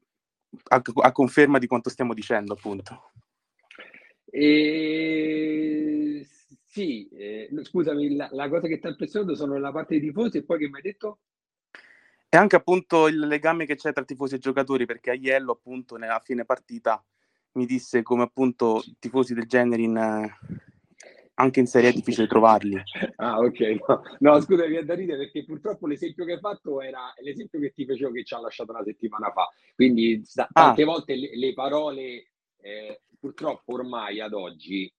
a, 0.69 0.83
a 1.02 1.12
conferma 1.12 1.59
di 1.59 1.67
quanto 1.67 1.90
stiamo 1.90 2.14
dicendo, 2.14 2.55
appunto. 2.55 3.11
E... 4.25 6.26
Sì, 6.64 7.09
eh, 7.09 7.49
scusami, 7.62 8.14
la, 8.14 8.28
la, 8.33 8.49
cosa 8.49 8.69
che 8.69 8.78
ti 8.78 8.87
ha 8.87 8.90
impressionato 8.90 9.35
sono 9.35 9.59
la 9.59 9.73
parte 9.73 9.99
dei 9.99 10.09
tifosi 10.09 10.38
e 10.38 10.45
poi 10.45 10.59
che 10.59 10.69
mi 10.69 10.76
hai 10.76 10.83
detto? 10.83 11.21
E 12.28 12.37
anche 12.37 12.57
appunto 12.57 13.09
il 13.09 13.19
legame 13.19 13.64
che 13.64 13.75
c'è 13.75 13.93
tra 13.93 14.05
tifosi 14.05 14.35
e 14.35 14.38
giocatori, 14.38 14.85
perché 14.85 15.11
Aiello 15.11 15.52
appunto 15.52 15.95
a 15.95 16.21
fine 16.23 16.45
partita 16.45 17.02
mi 17.52 17.64
disse 17.64 18.02
come 18.02 18.23
appunto 18.23 18.85
tifosi 18.99 19.33
del 19.33 19.47
genere 19.47 19.83
in, 19.83 20.31
anche 21.38 21.61
in 21.61 21.66
Serie 21.66 21.90
è 21.90 21.92
difficile 21.92 22.26
trovarli. 22.26 22.80
ah, 23.16 23.38
ok. 23.38 23.61
No, 23.87 24.02
no 24.18 24.40
scusa, 24.40 24.66
mi 24.66 24.76
è 24.76 24.85
da 24.85 24.95
ridere 24.95 25.18
perché 25.18 25.45
purtroppo 25.45 25.87
l'esempio 25.87 26.25
che 26.25 26.33
hai 26.33 26.40
fatto 26.40 26.80
era 26.80 27.12
l'esempio 27.23 27.61
che 27.61 27.73
ti 27.73 27.87
facevo 27.87 28.11
che 28.12 28.25
ci 28.25 28.35
ha 28.35 28.40
lasciato 28.40 28.73
una 28.73 28.83
settimana 28.83 29.30
fa. 29.30 29.49
Quindi 29.75 30.23
tante 30.52 30.83
ah. 30.83 30.85
volte 30.85 31.14
le, 31.14 31.37
le 31.37 31.52
parole, 31.52 32.30
eh, 32.61 33.02
purtroppo 33.18 33.75
ormai 33.75 34.21
ad 34.21 34.33
oggi, 34.33 34.92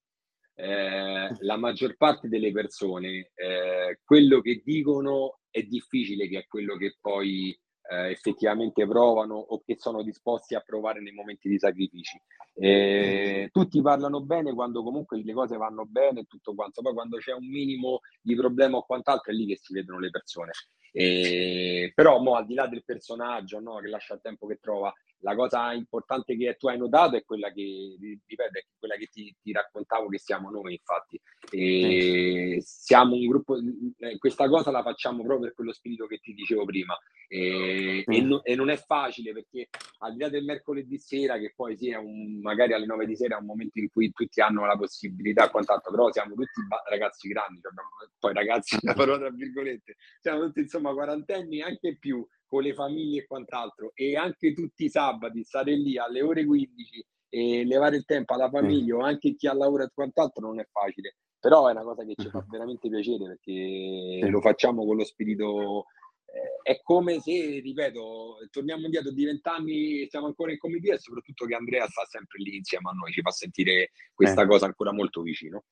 eh, 0.56 1.30
la 1.40 1.58
maggior 1.58 1.96
parte 1.98 2.28
delle 2.28 2.52
persone, 2.52 3.32
eh, 3.36 4.00
quello 4.04 4.42
che 4.42 4.62
dicono 4.64 5.40
è 5.50 5.64
difficile 5.64 6.28
che 6.28 6.40
è 6.40 6.48
quello 6.48 6.78
che 6.78 6.96
poi 7.02 7.58
eh, 7.90 8.12
effettivamente 8.12 8.88
provano 8.88 9.36
o 9.36 9.62
che 9.66 9.76
sono 9.80 10.04
disposti 10.04 10.54
a 10.56 10.62
provare 10.62 11.02
nei 11.02 11.14
momenti 11.14 11.50
di 11.50 11.58
sacrifici. 11.58 12.22
Eh, 12.54 13.50
tutti 13.52 13.82
parlano 13.82 14.22
bene 14.22 14.54
quando 14.54 14.84
comunque 14.84 15.22
le 15.24 15.34
cose 15.34 15.58
vanno 15.58 15.86
bene 15.86 16.22
e 16.22 16.26
tutto 16.26 16.54
quanto, 16.54 16.82
poi 16.82 16.94
quando 16.94 17.18
c'è 17.18 17.34
un 17.34 17.48
minimo 17.48 18.02
di 18.22 18.36
problema 18.36 18.78
o 18.78 18.86
quant'altro 18.86 19.32
è 19.32 19.36
lì 19.36 19.48
che 19.48 19.58
si 19.58 19.74
vedono 19.74 20.00
le 20.00 20.10
persone. 20.10 20.52
Eh, 20.92 21.92
però 21.96 22.20
mo, 22.20 22.36
al 22.36 22.46
di 22.46 22.56
là 22.56 22.68
del 22.68 22.84
personaggio 22.84 23.60
no, 23.60 23.78
che 23.78 23.88
lascia 23.88 24.16
il 24.16 24.22
tempo 24.22 24.48
che 24.48 24.58
trova, 24.60 24.94
la 25.22 25.36
cosa 25.36 25.74
importante 25.74 26.38
che 26.38 26.56
tu 26.58 26.68
hai 26.68 26.78
notato 26.78 27.16
è 27.16 27.24
quella 27.24 27.52
che, 27.52 27.98
ripeto, 28.26 28.58
è 28.58 28.66
quella 28.78 28.96
che 28.96 29.08
ti, 29.08 29.36
ti 29.42 29.52
raccontavo 29.52 30.08
che 30.08 30.20
siamo 30.20 30.50
noi, 30.50 30.74
infatti. 30.74 31.20
E 31.52 32.62
siamo 32.62 33.16
un 33.16 33.28
gruppo, 33.28 33.58
eh, 33.98 34.18
questa 34.18 34.48
cosa 34.48 34.72
la 34.72 34.84
facciamo 34.84 35.24
proprio 35.24 35.48
per 35.48 35.54
quello 35.56 35.74
spirito 35.74 36.06
che 36.08 36.20
ti 36.20 36.34
dicevo 36.34 36.66
prima. 36.66 36.98
E, 37.28 38.04
e, 38.08 38.22
no, 38.22 38.44
e 38.44 38.56
non 38.56 38.70
è 38.70 38.78
facile 38.78 39.34
perché 39.34 39.70
al 40.00 40.14
di 40.14 40.20
là 40.20 40.30
del 40.30 40.46
mercoledì 40.46 40.98
sera, 40.98 41.38
che 41.38 41.54
poi 41.56 41.78
sì, 41.78 41.92
un, 41.92 42.40
magari 42.42 42.74
alle 42.74 42.86
9 42.86 43.06
di 43.06 43.16
sera 43.16 43.36
è 43.36 43.40
un 43.40 43.46
momento 43.46 43.80
in 43.80 43.90
cui 43.90 44.12
tutti 44.12 44.42
hanno 44.42 44.66
la 44.66 44.78
possibilità, 44.78 45.50
quant'altro, 45.50 45.92
però 45.92 46.12
siamo 46.12 46.34
tutti 46.34 46.62
ragazzi 46.90 47.28
grandi, 47.28 47.60
cioè 47.62 47.72
poi 48.20 48.34
ragazzi, 48.34 48.78
la 48.82 48.94
parola 48.96 49.18
tra 49.18 49.30
virgolette, 49.30 49.98
siamo 50.20 50.46
tutti 50.46 50.62
insomma 50.62 50.94
quarantenni, 50.94 51.62
anche 51.62 51.98
più 51.98 52.26
con 52.50 52.64
le 52.64 52.74
famiglie 52.74 53.22
e 53.22 53.28
quant'altro 53.28 53.92
e 53.94 54.16
anche 54.18 54.54
tutti 54.54 54.86
i 54.86 54.90
sabati 54.90 55.44
stare 55.44 55.76
lì 55.76 55.98
alle 55.98 56.22
ore 56.22 56.46
15 56.46 57.06
e 57.30 57.64
levare 57.64 57.98
il 57.98 58.06
tempo 58.06 58.34
alla 58.34 58.50
famiglia 58.50 58.96
o 58.96 59.02
anche 59.02 59.36
chi 59.36 59.48
ha 59.48 59.54
lavoro 59.54 59.84
e 59.84 59.92
quant'altro 59.94 60.46
non 60.46 60.60
è 60.60 60.68
facile 60.72 61.18
però 61.40 61.68
è 61.68 61.72
una 61.72 61.84
cosa 61.84 62.04
che 62.04 62.16
ci 62.18 62.28
fa 62.28 62.44
veramente 62.50 62.90
piacere 62.90 63.26
perché 63.26 64.28
lo 64.30 64.42
facciamo 64.42 64.84
con 64.84 64.98
lo 64.98 65.06
spirito 65.06 65.86
eh, 66.32 66.74
è 66.74 66.82
come 66.84 67.20
se, 67.20 67.60
ripeto, 67.60 68.48
torniamo 68.52 68.86
indietro 68.86 69.12
di 69.12 69.26
vent'anni, 69.26 70.08
siamo 70.10 70.28
ancora 70.28 70.52
in 70.52 70.60
comitiva 70.60 70.94
e 70.94 71.00
soprattutto 71.00 71.46
che 71.46 71.56
Andrea 71.56 71.88
sta 71.88 72.06
sempre 72.06 72.40
lì 72.44 72.58
insieme 72.58 72.90
a 72.90 72.94
noi, 72.94 73.12
ci 73.12 73.22
fa 73.22 73.32
sentire 73.32 73.92
questa 74.14 74.44
eh. 74.44 74.46
cosa 74.46 74.66
ancora 74.66 74.94
molto 74.94 75.22
vicino. 75.22 75.64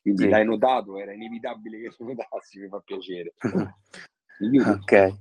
Quindi 0.00 0.22
sì. 0.22 0.28
l'hai 0.28 0.44
notato, 0.44 0.98
era 0.98 1.12
inevitabile 1.12 1.80
che 1.80 1.94
lo 1.98 2.06
notassi, 2.06 2.60
mi 2.60 2.68
fa 2.68 2.80
piacere. 2.80 3.34
Ok. 4.40 4.92
E, 4.92 5.16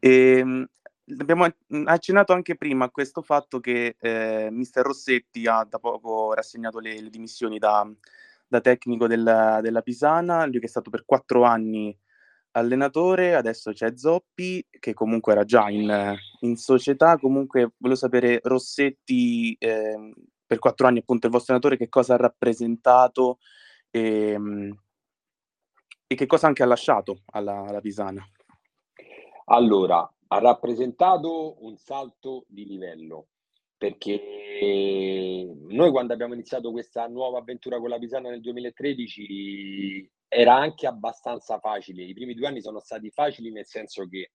ehm, 0.00 0.66
abbiamo 1.18 1.46
accennato 1.84 2.32
anche 2.32 2.56
prima 2.56 2.86
a 2.86 2.90
questo 2.90 3.22
fatto 3.22 3.60
che 3.60 3.96
eh, 3.98 4.48
Mister 4.50 4.84
Rossetti 4.84 5.46
ha 5.46 5.64
da 5.68 5.78
poco 5.78 6.32
rassegnato 6.32 6.78
le, 6.78 7.00
le 7.00 7.10
dimissioni 7.10 7.58
da, 7.58 7.88
da 8.46 8.60
tecnico 8.60 9.06
della, 9.06 9.60
della, 9.62 9.82
Pisana, 9.82 10.46
lui 10.46 10.58
che 10.58 10.66
è 10.66 10.68
stato 10.68 10.90
per 10.90 11.04
quattro 11.04 11.44
anni 11.44 11.96
allenatore, 12.52 13.34
adesso 13.34 13.72
c'è 13.72 13.96
Zoppi 13.96 14.66
che 14.70 14.94
comunque 14.94 15.32
era 15.32 15.44
già 15.44 15.68
in, 15.68 16.16
in 16.40 16.56
società, 16.56 17.18
comunque 17.18 17.72
volevo 17.76 17.98
sapere 17.98 18.40
Rossetti 18.42 19.54
eh, 19.58 20.12
per 20.46 20.58
quattro 20.58 20.86
anni 20.86 21.00
appunto 21.00 21.26
il 21.26 21.32
vostro 21.32 21.54
allenatore 21.54 21.78
che 21.78 21.90
cosa 21.90 22.14
ha 22.14 22.18
rappresentato 22.18 23.38
e, 23.90 24.30
ehm, 24.30 24.78
e 26.06 26.14
che 26.14 26.26
cosa 26.26 26.46
anche 26.46 26.62
ha 26.62 26.66
lasciato 26.66 27.22
alla, 27.26 27.64
alla 27.66 27.80
Pisana. 27.80 28.26
Allora, 29.48 30.12
ha 30.28 30.38
rappresentato 30.40 31.64
un 31.64 31.76
salto 31.76 32.46
di 32.48 32.66
livello 32.66 33.28
perché 33.78 34.20
noi 35.68 35.90
quando 35.90 36.12
abbiamo 36.12 36.34
iniziato 36.34 36.72
questa 36.72 37.06
nuova 37.06 37.38
avventura 37.38 37.78
con 37.78 37.90
la 37.90 37.98
Pisana 37.98 38.30
nel 38.30 38.40
2013 38.40 40.10
era 40.26 40.56
anche 40.56 40.88
abbastanza 40.88 41.60
facile. 41.60 42.02
I 42.02 42.14
primi 42.14 42.34
due 42.34 42.48
anni 42.48 42.60
sono 42.60 42.80
stati 42.80 43.10
facili 43.10 43.52
nel 43.52 43.66
senso 43.66 44.08
che 44.08 44.32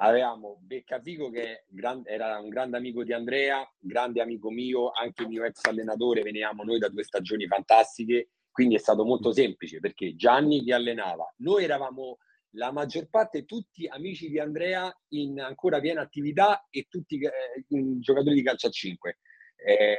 avevamo 0.00 0.58
Beccafico 0.60 1.30
che 1.30 1.64
era 2.04 2.38
un 2.38 2.50
grande 2.50 2.76
amico 2.76 3.04
di 3.04 3.14
Andrea, 3.14 3.66
grande 3.78 4.20
amico 4.20 4.50
mio, 4.50 4.90
anche 4.90 5.26
mio 5.26 5.44
ex 5.44 5.64
allenatore, 5.64 6.20
venivamo 6.20 6.64
noi 6.64 6.78
da 6.78 6.88
due 6.88 7.02
stagioni 7.02 7.46
fantastiche, 7.46 8.28
quindi 8.50 8.74
è 8.74 8.78
stato 8.78 9.04
molto 9.04 9.32
semplice 9.32 9.80
perché 9.80 10.14
Gianni 10.16 10.62
che 10.62 10.74
allenava, 10.74 11.32
noi 11.38 11.64
eravamo 11.64 12.18
la 12.52 12.72
maggior 12.72 13.08
parte 13.08 13.44
tutti 13.44 13.86
amici 13.86 14.28
di 14.28 14.38
Andrea 14.38 14.92
in 15.08 15.40
ancora 15.40 15.80
piena 15.80 16.00
attività 16.00 16.66
e 16.70 16.86
tutti 16.88 17.18
eh, 17.18 17.30
giocatori 18.00 18.34
di 18.34 18.42
calcio 18.42 18.68
a 18.68 18.70
5. 18.70 19.18
Eh, 19.56 19.96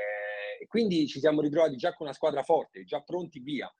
quindi 0.67 1.07
ci 1.07 1.19
siamo 1.19 1.41
ritrovati 1.41 1.75
già 1.75 1.93
con 1.93 2.07
una 2.07 2.15
squadra 2.15 2.43
forte, 2.43 2.83
già 2.83 3.01
pronti 3.01 3.39
via. 3.39 3.71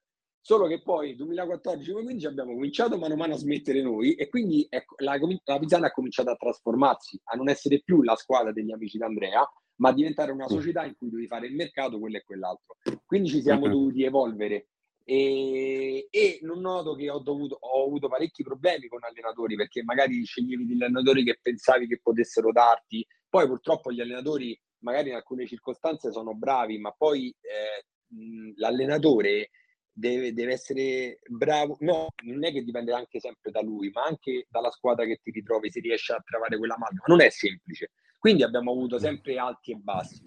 Solo 0.42 0.68
che 0.68 0.82
poi 0.82 1.16
2014-2015 1.16 2.26
abbiamo 2.26 2.54
cominciato 2.54 2.98
mano 2.98 3.14
a 3.14 3.18
mano 3.18 3.34
a 3.34 3.38
smettere 3.38 3.82
noi 3.82 4.16
e 4.16 4.30
quindi 4.30 4.66
ecco, 4.70 4.96
la, 5.00 5.20
la 5.44 5.60
Pizzana 5.60 5.88
ha 5.88 5.92
cominciato 5.92 6.30
a 6.30 6.36
trasformarsi, 6.36 7.20
a 7.26 7.36
non 7.36 7.50
essere 7.50 7.82
più 7.84 8.02
la 8.04 8.16
squadra 8.16 8.54
degli 8.54 8.72
amici 8.72 8.98
di 8.98 9.04
Andrea, 9.04 9.46
ma 9.76 9.90
a 9.90 9.94
diventare 9.94 10.32
una 10.32 10.48
società 10.48 10.86
in 10.86 10.96
cui 10.98 11.10
devi 11.10 11.28
fare 11.28 11.48
il 11.48 11.56
mercato, 11.56 12.00
quello 12.00 12.18
e 12.18 12.24
quell'altro. 12.24 12.78
Quindi 13.06 13.30
ci 13.30 13.42
siamo 13.42 13.68
dovuti 13.68 14.04
evolvere 14.04 14.70
e, 15.10 16.08
e, 16.12 16.38
non 16.44 16.60
noto 16.60 16.94
che 16.94 17.10
ho, 17.10 17.18
dovuto, 17.18 17.58
ho 17.60 17.84
avuto 17.84 18.08
parecchi 18.08 18.44
problemi 18.44 18.88
con 18.88 19.04
allenatori 19.04 19.56
perché 19.56 19.84
magari 19.84 20.24
sceglievi 20.24 20.68
degli 20.68 20.84
allenatori 20.84 21.24
che 21.24 21.40
pensavi 21.42 21.88
che 21.88 22.00
potessero 22.00 22.52
darti, 22.52 23.04
poi 23.28 23.48
purtroppo 23.48 23.92
gli 23.92 24.02
allenatori 24.02 24.60
magari 24.82 25.10
in 25.10 25.16
alcune 25.16 25.48
circostanze 25.48 26.12
sono 26.12 26.36
bravi, 26.36 26.78
ma 26.78 26.92
poi 26.92 27.36
eh, 27.42 28.54
l'allenatore 28.58 29.50
deve, 29.92 30.32
deve, 30.32 30.52
essere 30.52 31.22
bravo, 31.28 31.78
no, 31.80 32.10
non 32.26 32.46
è 32.46 32.52
che 32.52 32.64
dipende 32.64 32.94
anche 32.94 33.20
sempre 33.20 33.50
da 33.50 33.64
lui, 33.64 33.90
ma 33.90 34.04
anche 34.04 34.46
dalla 34.48 34.70
squadra 34.70 35.06
che 35.06 35.20
ti 35.24 35.32
ritrovi, 35.32 35.72
se 35.72 35.80
riesce 35.80 36.14
a 36.14 36.22
trovare 36.24 36.56
quella 36.60 36.78
mano, 36.78 37.00
ma 37.00 37.06
non 37.08 37.22
è 37.22 37.30
semplice. 37.32 37.94
Quindi 38.20 38.44
abbiamo 38.44 38.72
avuto 38.72 39.00
sempre 39.00 39.40
alti 39.40 39.72
e 39.72 39.76
bassi. 39.76 40.24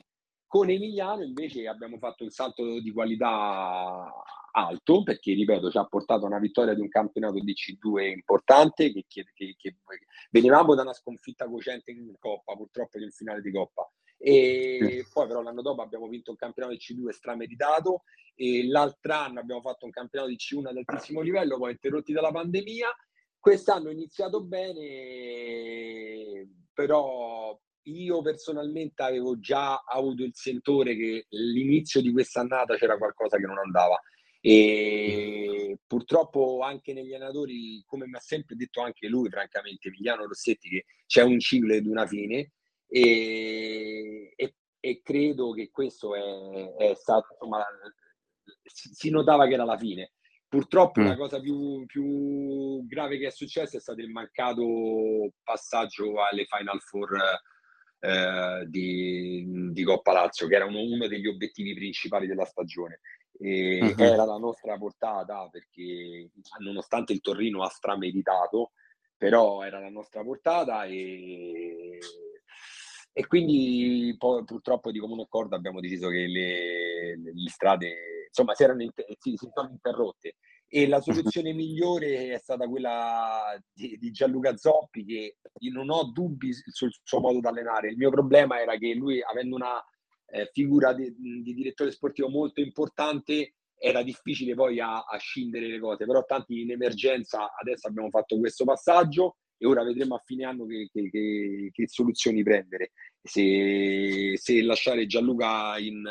Con 0.53 0.69
Emiliano 0.69 1.23
invece 1.23 1.67
abbiamo 1.67 1.97
fatto 1.97 2.25
un 2.25 2.29
salto 2.29 2.79
di 2.79 2.93
qualità 2.93 4.13
alto 4.51 5.03
perché, 5.03 5.33
ripeto, 5.33 5.71
ci 5.71 5.79
ha 5.79 5.87
portato 5.87 6.25
a 6.25 6.29
una 6.29 6.39
vittoria 6.39 6.75
di 6.75 6.83
un 6.83 6.91
campionato 6.91 7.41
di 7.41 7.55
C2 7.55 8.11
importante 8.11 8.93
che, 8.93 9.07
che, 9.09 9.25
che, 9.33 9.57
che 9.57 9.77
venivamo 10.31 10.75
da 10.75 10.83
una 10.83 10.93
sconfitta 10.93 11.49
cocente 11.49 11.93
in 11.93 12.13
Coppa, 12.19 12.55
purtroppo 12.55 12.99
di 12.99 13.05
un 13.05 13.13
finale 13.13 13.41
di 13.41 13.51
Coppa. 13.51 13.91
E 14.19 15.07
poi 15.11 15.27
però 15.27 15.41
l'anno 15.41 15.63
dopo 15.63 15.81
abbiamo 15.81 16.07
vinto 16.07 16.33
un 16.33 16.37
campionato 16.37 16.75
di 16.75 16.81
C2 16.81 17.09
strameditato 17.09 18.03
e 18.35 18.69
l'altro 18.69 19.15
anno 19.15 19.41
abbiamo 19.41 19.63
fatto 19.63 19.87
un 19.87 19.91
campionato 19.91 20.31
di 20.31 20.37
C1 20.37 20.67
ad 20.67 20.77
altissimo 20.77 21.23
livello, 21.23 21.57
poi 21.57 21.71
interrotti 21.71 22.13
dalla 22.13 22.31
pandemia. 22.31 22.95
Quest'anno 23.39 23.89
è 23.89 23.93
iniziato 23.93 24.45
bene, 24.45 26.47
però 26.75 27.59
io 27.85 28.23
personalmente 28.23 29.03
avevo 29.03 29.39
già 29.39 29.83
avuto 29.87 30.23
il 30.23 30.33
sentore 30.35 30.97
che 30.97 31.27
l'inizio 31.31 32.01
di 32.01 32.12
questa 32.12 32.41
annata 32.41 32.77
c'era 32.77 32.97
qualcosa 32.97 33.37
che 33.37 33.47
non 33.47 33.59
andava 33.59 34.01
e 34.45 35.79
purtroppo 35.87 36.62
anche 36.62 36.93
negli 36.93 37.15
allenatori, 37.15 37.81
come 37.87 38.09
mi 38.09 38.17
ha 38.17 38.21
sempre 38.21 38.57
detto 38.57 38.83
anche 38.83 39.07
lui, 39.07 39.31
francamente, 39.31 39.87
Emiliano 39.87 40.27
Rossetti, 40.27 40.69
che 40.69 40.85
c'è 41.07 41.23
un 41.23 41.39
ciclo 41.39 41.73
ed 41.73 41.87
una 41.87 42.09
fine 42.09 42.51
e, 42.89 44.33
e, 44.35 44.55
e 44.81 45.01
credo 45.01 45.53
che 45.53 45.71
questo 45.71 46.17
è, 46.17 46.75
è 46.75 46.95
stato, 46.95 47.29
insomma, 47.35 47.65
si, 48.65 48.91
si, 48.93 49.11
notava 49.11 49.47
che 49.47 49.55
era 49.55 49.65
la 49.65 49.79
fine. 49.79 50.15
Purtroppo 50.49 51.01
mm. 51.01 51.07
la 51.07 51.17
cosa 51.17 51.39
più, 51.39 51.87
più 51.87 52.85
grave 52.89 53.19
che 53.19 53.29
è 53.29 53.31
successa 53.31 53.77
è 53.77 53.81
stato 53.81 54.01
il 54.01 54.11
mancato 54.11 55.35
passaggio 55.45 56.21
alle 56.21 56.47
Final 56.47 56.81
Four 56.81 57.11
eh, 58.05 58.65
di, 58.67 59.71
di, 59.71 59.85
Coppa 59.85 60.13
Lazio, 60.13 60.49
che 60.49 60.57
era 60.57 60.65
uno, 60.65 60.81
uno, 60.81 61.07
degli 61.07 61.29
obiettivi 61.29 61.73
principali 61.73 62.27
della 62.27 62.45
stagione. 62.45 62.99
E 63.39 63.81
uh-huh. 63.81 64.03
Era 64.03 64.25
la 64.25 64.39
nostra 64.39 64.77
portata 64.77 65.49
perché, 65.49 66.31
nonostante 66.59 67.13
il 67.13 67.21
Torrino 67.21 67.63
ha 67.63 67.69
strameditato, 67.69 68.73
però 69.17 69.63
era 69.63 69.79
la 69.79 69.89
nostra 69.89 70.25
portata 70.25 70.85
e, 70.85 71.99
e 73.13 73.27
quindi 73.29 74.17
poi, 74.19 74.43
purtroppo 74.43 74.91
di 74.91 74.99
comune 74.99 75.23
accordo 75.23 75.55
abbiamo 75.55 75.79
deciso 75.79 76.09
che 76.09 76.27
le, 76.27 77.17
le 77.17 77.49
strade 77.49 78.27
insomma 78.27 78.55
si, 78.55 78.65
erano, 78.65 78.85
si, 79.19 79.37
si 79.37 79.49
sono 79.55 79.69
interrotte 79.71 80.37
e 80.75 80.88
la 80.88 81.02
soluzione 81.02 81.52
migliore 81.52 82.33
è 82.33 82.38
stata 82.38 82.67
quella 82.67 83.62
di, 83.75 83.99
di, 84.00 84.11
Gianluca 84.11 84.57
Zoppi 84.57 85.05
che 85.05 85.37
io 85.59 85.71
non 85.71 85.91
ho 85.91 86.05
dubbi 86.05 86.50
sul 86.50 86.91
suo 87.02 87.21
modo 87.21 87.41
di 87.41 87.47
allenare. 87.47 87.91
Il 87.91 87.99
mio 87.99 88.09
problema 88.09 88.59
era 88.59 88.79
che 88.79 88.95
lui 88.95 89.21
avendo 89.23 89.57
una 89.57 89.85
eh, 90.29 90.49
figura 90.50 90.95
di, 90.95 91.14
di, 91.14 91.52
direttore 91.52 91.91
sportivo 91.91 92.31
molto 92.31 92.62
importante 92.62 93.57
era 93.76 94.02
difficile 94.02 94.55
poi 94.55 94.81
a, 94.81 95.00
a 95.02 95.19
scindere 95.19 95.67
le 95.67 95.79
cose, 95.79 96.07
però 96.07 96.25
tanti 96.25 96.62
in 96.62 96.71
emergenza 96.71 97.55
adesso 97.55 97.88
abbiamo 97.88 98.09
fatto 98.09 98.38
questo 98.38 98.64
passaggio 98.64 99.37
e 99.59 99.67
ora 99.67 99.85
vedremo 99.85 100.14
a 100.14 100.23
fine 100.25 100.47
anno 100.47 100.64
che, 100.64 100.88
che, 100.91 101.11
che, 101.11 101.69
che 101.71 101.87
soluzioni 101.87 102.43
prendere. 102.43 102.93
Se, 103.23 104.33
se, 104.37 104.62
lasciare 104.62 105.05
Gianluca 105.05 105.76
in, 105.76 106.02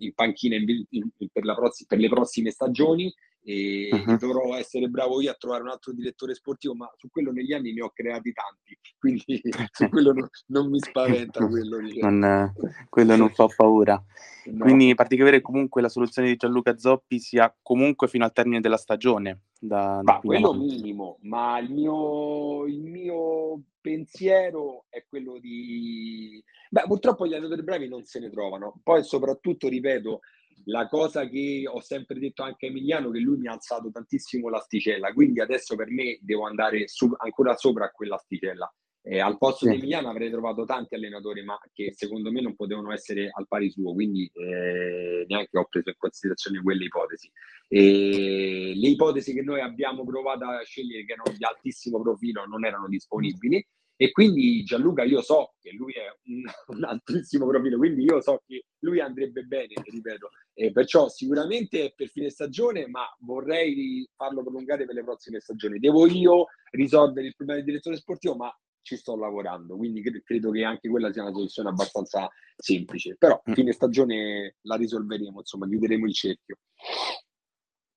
in 0.00 0.12
panchina 0.12 0.56
in, 0.56 0.84
in, 0.90 1.10
per, 1.32 1.42
prossima, 1.54 1.86
per, 1.88 1.98
le 1.98 2.08
prossime 2.08 2.50
stagioni 2.50 3.10
e 3.42 3.88
uh-huh. 3.90 4.16
dovrò 4.16 4.54
essere 4.54 4.88
bravo 4.88 5.20
io 5.20 5.30
a 5.30 5.34
trovare 5.34 5.62
un 5.62 5.70
altro 5.70 5.92
direttore 5.92 6.34
sportivo, 6.34 6.74
ma 6.74 6.90
su 6.96 7.08
quello 7.10 7.32
negli 7.32 7.52
anni 7.52 7.72
ne 7.72 7.82
ho 7.82 7.90
creati 7.90 8.32
tanti, 8.32 8.78
quindi 8.98 9.24
su 9.72 9.88
quello 9.88 10.12
non, 10.12 10.28
non 10.46 10.68
mi 10.68 10.78
spaventa 10.78 11.46
quello. 11.48 11.78
Diciamo. 11.78 12.10
Non, 12.10 12.52
quello 12.88 13.16
non 13.16 13.30
fa 13.30 13.46
paura. 13.54 14.02
No. 14.46 14.64
Quindi 14.64 14.94
pare 14.94 15.14
che 15.14 15.22
avere 15.22 15.40
comunque 15.40 15.82
la 15.82 15.88
soluzione 15.88 16.28
di 16.28 16.36
Gianluca 16.36 16.76
Zoppi 16.76 17.18
sia 17.18 17.54
comunque 17.62 18.08
fino 18.08 18.24
al 18.24 18.32
termine 18.32 18.60
della 18.60 18.76
stagione. 18.76 19.42
Da, 19.58 20.00
da 20.02 20.20
quello 20.24 20.54
minimo, 20.54 21.18
ma 21.22 21.58
il 21.58 21.70
mio, 21.70 22.64
il 22.66 22.80
mio 22.80 23.60
pensiero 23.80 24.86
è 24.88 25.04
quello 25.06 25.38
di... 25.38 26.42
Beh, 26.70 26.84
purtroppo 26.86 27.26
gli 27.26 27.34
allenatori 27.34 27.62
bravi 27.62 27.88
non 27.88 28.04
se 28.04 28.20
ne 28.20 28.30
trovano. 28.30 28.80
Poi 28.82 29.04
soprattutto, 29.04 29.68
ripeto, 29.68 30.20
la 30.70 30.86
cosa 30.88 31.28
che 31.28 31.64
ho 31.66 31.80
sempre 31.80 32.18
detto 32.18 32.42
anche 32.42 32.66
a 32.66 32.68
Emiliano, 32.68 33.10
che 33.10 33.18
lui 33.18 33.38
mi 33.38 33.48
ha 33.48 33.52
alzato 33.52 33.90
tantissimo 33.90 34.48
l'asticella, 34.48 35.12
quindi 35.12 35.40
adesso 35.40 35.74
per 35.74 35.90
me 35.90 36.18
devo 36.22 36.46
andare 36.46 36.86
su, 36.88 37.12
ancora 37.18 37.56
sopra 37.56 37.86
a 37.86 37.90
quell'asticella. 37.90 38.72
Eh, 39.02 39.18
al 39.18 39.38
posto 39.38 39.64
sì. 39.64 39.70
di 39.70 39.78
Emiliano 39.78 40.10
avrei 40.10 40.30
trovato 40.30 40.64
tanti 40.64 40.94
allenatori, 40.94 41.42
ma 41.42 41.58
che 41.72 41.92
secondo 41.94 42.30
me 42.30 42.40
non 42.40 42.54
potevano 42.54 42.92
essere 42.92 43.30
al 43.32 43.48
pari 43.48 43.70
suo, 43.70 43.92
quindi 43.94 44.30
eh, 44.32 45.24
neanche 45.26 45.58
ho 45.58 45.66
preso 45.68 45.88
in 45.88 45.94
considerazione 45.98 46.62
quelle 46.62 46.84
ipotesi. 46.84 47.30
E 47.66 48.72
le 48.76 48.88
ipotesi 48.88 49.32
che 49.32 49.42
noi 49.42 49.60
abbiamo 49.60 50.04
provato 50.04 50.44
a 50.44 50.62
scegliere, 50.62 51.04
che 51.04 51.12
erano 51.14 51.34
di 51.36 51.44
altissimo 51.44 52.00
profilo, 52.00 52.44
non 52.46 52.64
erano 52.64 52.86
disponibili. 52.88 53.66
E 54.02 54.12
quindi 54.12 54.62
Gianluca, 54.62 55.02
io 55.02 55.20
so 55.20 55.52
che 55.60 55.72
lui 55.72 55.92
è 55.92 56.06
un, 56.24 56.42
un 56.74 56.84
altissimo 56.84 57.46
profilo, 57.46 57.76
quindi 57.76 58.04
io 58.04 58.22
so 58.22 58.42
che 58.46 58.64
lui 58.78 58.98
andrebbe 58.98 59.42
bene, 59.42 59.74
ripeto. 59.74 60.30
E 60.54 60.72
perciò 60.72 61.10
sicuramente 61.10 61.84
è 61.84 61.92
per 61.94 62.08
fine 62.08 62.30
stagione, 62.30 62.86
ma 62.86 63.04
vorrei 63.18 64.08
farlo 64.16 64.40
prolungare 64.40 64.86
per 64.86 64.94
le 64.94 65.04
prossime 65.04 65.38
stagioni. 65.40 65.78
Devo 65.78 66.06
io 66.06 66.46
risolvere 66.70 67.26
il 67.26 67.34
problema 67.36 67.60
del 67.60 67.68
direttore 67.68 67.96
sportivo, 67.96 68.36
ma 68.36 68.50
ci 68.80 68.96
sto 68.96 69.16
lavorando, 69.16 69.76
quindi 69.76 70.00
credo 70.00 70.50
che 70.50 70.64
anche 70.64 70.88
quella 70.88 71.12
sia 71.12 71.20
una 71.20 71.32
soluzione 71.32 71.68
abbastanza 71.68 72.26
semplice. 72.56 73.16
Però 73.18 73.38
mm. 73.50 73.52
fine 73.52 73.72
stagione 73.72 74.56
la 74.62 74.76
risolveremo, 74.76 75.40
insomma, 75.40 75.68
chiuderemo 75.68 76.06
il 76.06 76.14
cerchio. 76.14 76.56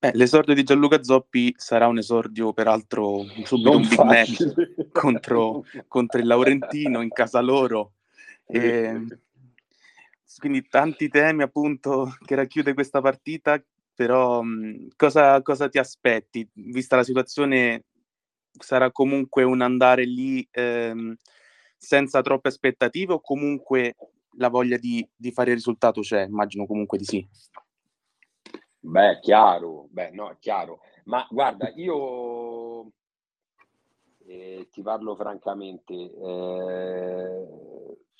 Eh, 0.03 0.11
l'esordio 0.15 0.53
di 0.53 0.63
Gianluca 0.63 1.01
Zoppi 1.01 1.53
sarà 1.55 1.87
un 1.87 1.97
esordio, 1.97 2.51
peraltro, 2.51 3.23
subito 3.45 3.71
non 3.71 3.81
un 3.83 3.87
big 3.87 4.01
match 4.01 4.91
contro, 4.91 5.63
contro, 5.87 6.19
il 6.19 6.27
Laurentino 6.27 7.01
in 7.01 7.07
casa 7.07 7.39
loro. 7.39 7.93
E, 8.45 9.01
quindi 10.39 10.67
tanti 10.67 11.07
temi, 11.07 11.43
appunto, 11.43 12.17
che 12.25 12.35
racchiude 12.35 12.73
questa 12.73 12.99
partita, 12.99 13.63
però 13.95 14.41
mh, 14.41 14.89
cosa, 14.97 15.41
cosa, 15.41 15.69
ti 15.69 15.77
aspetti? 15.77 16.45
Vista 16.51 16.97
la 16.97 17.05
situazione, 17.05 17.85
sarà 18.59 18.91
comunque 18.91 19.43
un 19.43 19.61
andare 19.61 20.03
lì 20.03 20.45
ehm, 20.51 21.15
senza 21.77 22.21
troppe 22.21 22.49
aspettative 22.49 23.13
o 23.13 23.21
comunque 23.21 23.95
la 24.37 24.49
voglia 24.49 24.75
di, 24.75 25.07
di 25.15 25.31
fare 25.31 25.51
il 25.51 25.55
risultato 25.55 26.01
c'è? 26.01 26.25
Immagino 26.25 26.65
comunque 26.65 26.97
di 26.97 27.05
sì. 27.05 27.25
Beh, 28.85 29.19
chiaro, 29.21 29.87
beh, 29.91 30.11
no, 30.11 30.29
è 30.29 30.37
chiaro. 30.39 30.79
Ma 31.05 31.25
guarda, 31.29 31.71
io 31.75 32.91
eh, 34.25 34.67
ti 34.71 34.81
parlo 34.81 35.15
francamente, 35.15 35.93
eh, 35.93 37.47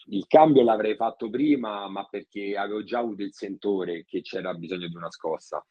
il 0.07 0.25
cambio 0.27 0.63
l'avrei 0.63 0.95
fatto 0.95 1.29
prima, 1.29 1.87
ma 1.87 2.05
perché 2.05 2.55
avevo 2.57 2.83
già 2.83 2.99
avuto 2.99 3.23
il 3.23 3.33
sentore 3.33 4.03
che 4.05 4.21
c'era 4.21 4.53
bisogno 4.53 4.87
di 4.87 4.95
una 4.95 5.11
scossa. 5.11 5.65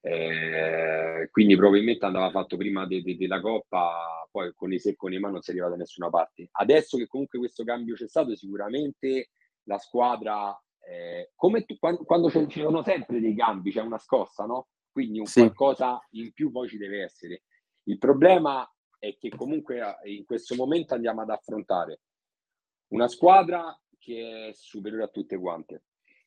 Eh, 0.00 1.28
quindi 1.30 1.56
probabilmente 1.56 2.04
andava 2.04 2.30
fatto 2.30 2.56
prima 2.56 2.86
de- 2.86 3.02
de- 3.02 3.16
della 3.16 3.40
Coppa, 3.40 4.26
poi 4.30 4.52
con 4.54 4.72
i 4.72 4.78
secconi 4.78 5.16
in 5.16 5.20
mano 5.20 5.34
non 5.34 5.42
si 5.42 5.50
arriva 5.50 5.68
da 5.68 5.76
nessuna 5.76 6.10
parte. 6.10 6.48
Adesso 6.52 6.96
che 6.96 7.06
comunque 7.06 7.38
questo 7.38 7.64
cambio 7.64 7.94
c'è 7.94 8.06
stato, 8.08 8.34
sicuramente 8.36 9.30
la 9.64 9.78
squadra 9.78 10.56
eh, 10.88 11.32
come 11.34 11.64
tu, 11.64 11.76
quando, 11.78 12.04
quando 12.04 12.30
ci 12.30 12.60
sono 12.60 12.82
sempre 12.82 13.20
dei 13.20 13.34
cambi, 13.34 13.72
c'è 13.72 13.80
una 13.80 13.98
scossa, 13.98 14.44
no? 14.44 14.68
Quindi 14.90 15.18
un 15.18 15.26
sì. 15.26 15.40
qualcosa 15.40 16.00
in 16.10 16.32
più 16.32 16.50
poi 16.50 16.68
ci 16.68 16.78
deve 16.78 17.02
essere. 17.02 17.42
Il 17.84 17.98
problema 17.98 18.68
è 18.98 19.16
che 19.18 19.28
comunque 19.30 19.80
eh, 20.02 20.14
in 20.14 20.24
questo 20.24 20.54
momento 20.54 20.94
andiamo 20.94 21.22
ad 21.22 21.30
affrontare 21.30 22.00
una 22.88 23.08
squadra 23.08 23.78
che 23.98 24.48
è 24.48 24.52
superiore 24.52 25.04
a 25.04 25.08
tutte 25.08 25.36
quante, 25.36 25.82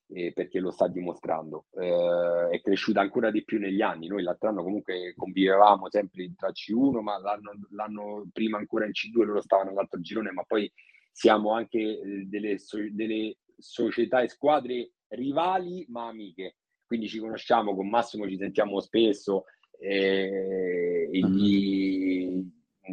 eh, 0.10 0.34
perché 0.34 0.60
lo 0.60 0.72
sta 0.72 0.88
dimostrando. 0.88 1.68
Eh, 1.72 2.50
è 2.52 2.62
cresciuta 2.62 3.00
ancora 3.00 3.32
di 3.32 3.46
più 3.46 3.60
negli 3.60 3.82
anni. 3.82 4.08
Noi 4.08 4.24
l'altro 4.24 4.50
anno 4.50 4.64
comunque 4.64 5.14
convivevamo 5.16 5.90
sempre 5.90 6.34
tra 6.36 6.50
C1, 6.50 7.00
ma 7.00 7.18
l'anno, 7.18 7.52
l'anno 7.72 8.28
prima 8.34 8.58
ancora 8.58 8.86
in 8.86 8.92
C2 8.92 9.24
loro 9.24 9.42
stavano 9.42 9.70
nell'altro 9.70 10.02
girone, 10.02 10.32
ma 10.32 10.44
poi 10.44 10.70
siamo 11.12 11.54
anche 11.54 11.80
eh, 11.80 12.26
delle, 12.28 12.58
delle 12.92 13.38
società 13.60 14.22
e 14.22 14.30
squadre 14.30 14.94
rivali 15.10 15.86
ma 15.90 16.08
amiche. 16.08 16.58
Quindi 16.86 17.08
ci 17.08 17.20
conosciamo, 17.20 17.76
con 17.76 17.88
Massimo 17.88 18.28
ci 18.28 18.38
sentiamo 18.38 18.80
spesso 18.80 19.46
eh, 19.80 21.10
e 21.12 21.20
gli, 21.20 22.44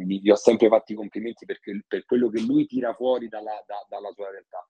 gli, 0.05 0.29
ho 0.29 0.35
sempre 0.35 0.67
fatto 0.67 0.91
i 0.91 0.95
complimenti 0.95 1.45
perché, 1.45 1.83
per 1.87 2.05
quello 2.05 2.29
che 2.29 2.41
lui 2.41 2.65
tira 2.67 2.93
fuori 2.93 3.27
dalla, 3.27 3.63
da, 3.65 3.85
dalla 3.89 4.11
sua 4.11 4.29
realtà. 4.29 4.67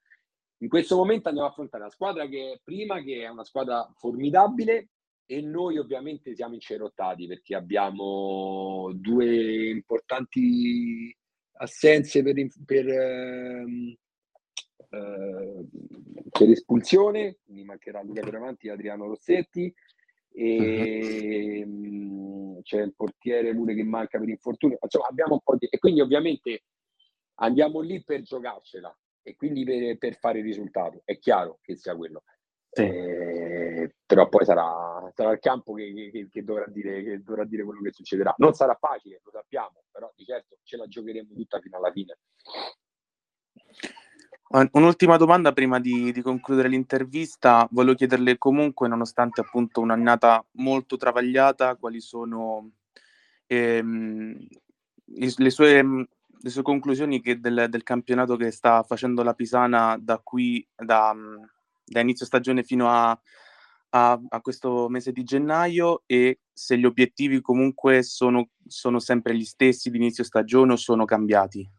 In 0.60 0.70
questo 0.70 0.96
momento 0.96 1.28
andiamo 1.28 1.48
a 1.48 1.52
affrontare 1.52 1.84
la 1.84 1.90
squadra 1.90 2.28
che 2.28 2.54
è 2.54 2.60
prima, 2.64 3.02
che 3.04 3.22
è 3.24 3.28
una 3.28 3.44
squadra 3.44 3.88
formidabile, 3.96 4.90
e 5.30 5.42
noi 5.42 5.78
ovviamente 5.78 6.34
siamo 6.36 6.54
incerottati 6.54 7.28
perché 7.28 7.54
abbiamo 7.54 8.92
due 8.96 9.70
importanti 9.72 11.16
assenze 11.58 12.24
per, 12.24 12.36
per, 12.66 12.88
ehm, 12.88 13.90
eh, 13.90 13.98
per 14.90 16.50
espulsione, 16.50 17.38
quindi 17.44 17.64
mancherà 17.64 18.02
Luca 18.02 18.22
Peravanti 18.22 18.68
e 18.68 18.72
Adriano 18.72 19.06
Rossetti. 19.06 19.74
E 20.32 21.64
uh-huh. 21.66 22.62
c'è 22.62 22.82
il 22.82 22.94
portiere 22.96 23.56
pure 23.56 23.74
che 23.74 23.84
manca 23.84 24.20
per 24.20 24.30
infortunio. 24.30 24.78
Insomma, 24.82 25.08
abbiamo 25.08 25.34
un 25.34 25.42
po' 25.42 25.56
di. 25.56 25.68
E 25.68 25.80
quindi, 25.80 26.02
ovviamente, 26.02 26.64
andiamo 27.36 27.80
lì 27.80 28.04
per 28.04 28.22
giocarcela 28.22 28.96
e 29.24 29.36
quindi 29.36 29.64
per, 29.64 29.98
per 29.98 30.16
fare 30.18 30.40
il 30.40 30.46
risultato. 30.46 31.02
È 31.04 31.18
chiaro 31.18 31.60
che 31.62 31.76
sia 31.76 31.96
quello. 31.96 32.24
Sì. 32.70 32.84
Eh, 32.84 33.96
però 34.06 34.30
poi 34.30 34.46
sarà, 34.46 35.12
sarà 35.16 35.32
il 35.32 35.40
campo 35.40 35.74
che, 35.74 36.10
che, 36.12 36.28
che, 36.30 36.44
dovrà 36.44 36.66
dire, 36.68 37.04
che, 37.04 37.24
dovrà 37.24 37.44
dire, 37.44 37.64
quello 37.64 37.82
che 37.82 37.92
succederà. 37.92 38.36
Non 38.38 38.54
sarà 38.54 38.76
facile, 38.76 39.20
lo 39.24 39.32
sappiamo, 39.32 39.84
però 39.92 40.12
di 40.16 40.24
certo 40.24 40.58
ce 40.64 40.78
la 40.78 40.86
giocheremo 40.86 41.34
tutta 41.34 41.60
fino 41.60 41.78
alla 41.78 41.92
fine. 41.92 42.20
Un'ultima 44.50 45.18
domanda 45.18 45.52
prima 45.52 45.78
di, 45.78 46.14
di, 46.14 46.22
concludere 46.22 46.70
l'intervista. 46.70 47.68
Volevo 47.72 47.96
chiederle 47.96 48.38
comunque, 48.38 48.88
nonostante 48.88 49.42
appunto 49.42 49.82
un'annata 49.82 50.46
molto 50.54 50.96
travagliata, 50.96 51.76
quali 51.76 52.00
sono 52.00 52.72
ehm, 53.46 54.48
le, 55.06 55.50
sue, 55.50 55.84
le, 55.84 56.50
sue, 56.50 56.62
conclusioni 56.62 57.20
del, 57.20 57.68
del, 57.70 57.84
campionato 57.84 58.38
che 58.38 58.52
sta 58.52 58.84
facendo 58.84 59.22
la 59.22 59.34
Pisana 59.34 59.98
da 60.00 60.20
qui, 60.24 60.66
da, 60.76 61.14
da 61.84 62.00
inizio 62.00 62.26
stagione 62.26 62.64
fino 62.64 62.90
a, 62.90 63.20
a, 63.90 64.22
a, 64.30 64.42
questo 64.42 64.88
mese 64.88 65.12
di 65.12 65.24
gennaio 65.24 66.04
e 66.06 66.40
se 66.54 66.78
gli 66.78 66.86
obiettivi 66.86 67.42
comunque 67.42 68.02
sono, 68.02 68.50
sono 68.66 69.00
sempre 69.00 69.36
gli 69.36 69.46
stessi 69.46 69.90
di 69.90 69.98
inizio 69.98 70.24
stagione 70.24 70.72
o 70.72 70.78
sono 70.78 71.04
cambiati? 71.04 71.70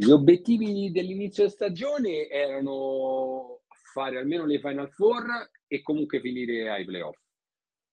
Gli 0.00 0.12
obiettivi 0.12 0.90
dell'inizio 0.90 1.46
stagione 1.50 2.26
erano 2.28 3.60
fare 3.92 4.16
almeno 4.16 4.46
le 4.46 4.58
Final 4.58 4.90
Four 4.90 5.50
e 5.66 5.82
comunque 5.82 6.22
finire 6.22 6.70
ai 6.70 6.86
playoff. 6.86 7.18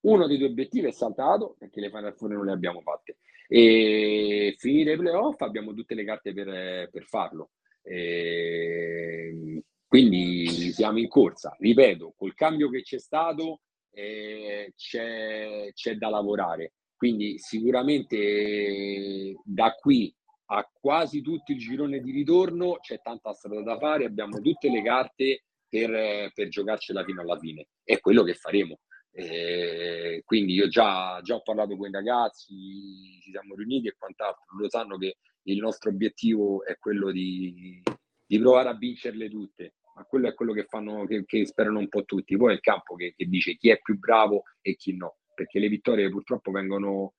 Uno 0.06 0.26
dei 0.26 0.38
due 0.38 0.46
obiettivi 0.46 0.86
è 0.86 0.90
saltato 0.90 1.54
perché 1.58 1.80
le 1.80 1.90
Final 1.90 2.16
Four 2.16 2.30
non 2.30 2.46
le 2.46 2.52
abbiamo 2.52 2.80
fatte. 2.80 3.18
E 3.46 4.54
finire 4.56 4.94
i 4.94 4.96
playoff 4.96 5.38
abbiamo 5.42 5.74
tutte 5.74 5.94
le 5.94 6.04
carte 6.04 6.32
per, 6.32 6.88
per 6.88 7.04
farlo. 7.04 7.50
E 7.82 9.62
quindi 9.86 10.72
siamo 10.72 11.00
in 11.00 11.08
corsa. 11.08 11.54
Ripeto, 11.58 12.14
col 12.16 12.32
cambio 12.32 12.70
che 12.70 12.80
c'è 12.80 12.98
stato 12.98 13.60
eh, 13.90 14.72
c'è, 14.74 15.70
c'è 15.74 15.96
da 15.96 16.08
lavorare. 16.08 16.72
Quindi 16.96 17.38
sicuramente 17.38 19.34
da 19.44 19.74
qui 19.74 20.16
a 20.50 20.70
quasi 20.72 21.20
tutto 21.20 21.52
il 21.52 21.58
girone 21.58 22.00
di 22.00 22.10
ritorno 22.10 22.78
c'è 22.80 23.00
tanta 23.00 23.32
strada 23.32 23.62
da 23.62 23.78
fare, 23.78 24.04
abbiamo 24.04 24.40
tutte 24.40 24.70
le 24.70 24.82
carte 24.82 25.44
per, 25.68 26.32
per 26.32 26.48
giocarcela 26.48 27.04
fino 27.04 27.20
alla 27.20 27.38
fine. 27.38 27.68
È 27.82 28.00
quello 28.00 28.22
che 28.22 28.34
faremo. 28.34 28.80
Eh, 29.10 30.22
quindi 30.24 30.54
io 30.54 30.68
già, 30.68 31.20
già, 31.22 31.34
ho 31.34 31.42
parlato 31.42 31.76
con 31.76 31.88
i 31.88 31.92
ragazzi, 31.92 33.18
ci 33.20 33.30
siamo 33.30 33.54
riuniti 33.56 33.88
e 33.88 33.96
quant'altro, 33.98 34.44
lo 34.56 34.70
sanno 34.70 34.96
che 34.96 35.16
il 35.42 35.58
nostro 35.58 35.90
obiettivo 35.90 36.64
è 36.64 36.78
quello 36.78 37.10
di, 37.10 37.82
di 38.26 38.38
provare 38.38 38.68
a 38.68 38.76
vincerle 38.76 39.28
tutte, 39.28 39.74
ma 39.94 40.04
quello 40.04 40.28
è 40.28 40.34
quello 40.34 40.52
che, 40.52 40.64
fanno, 40.64 41.04
che, 41.06 41.24
che 41.24 41.46
sperano 41.46 41.78
un 41.78 41.88
po' 41.88 42.04
tutti. 42.04 42.36
Poi 42.36 42.52
è 42.52 42.54
il 42.54 42.60
campo 42.60 42.94
che, 42.94 43.12
che, 43.16 43.26
dice 43.26 43.56
chi 43.56 43.70
è 43.70 43.80
più 43.80 43.98
bravo 43.98 44.44
e 44.60 44.76
chi 44.76 44.96
no, 44.96 45.18
perché 45.34 45.58
le 45.58 45.68
vittorie 45.68 46.10
purtroppo 46.10 46.50
vengono 46.50 47.14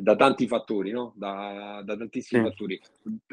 da 0.00 0.16
tanti 0.16 0.46
fattori, 0.46 0.90
no? 0.90 1.12
da, 1.16 1.82
da 1.84 1.96
tantissimi 1.96 2.42
sì. 2.42 2.48
fattori. 2.48 2.80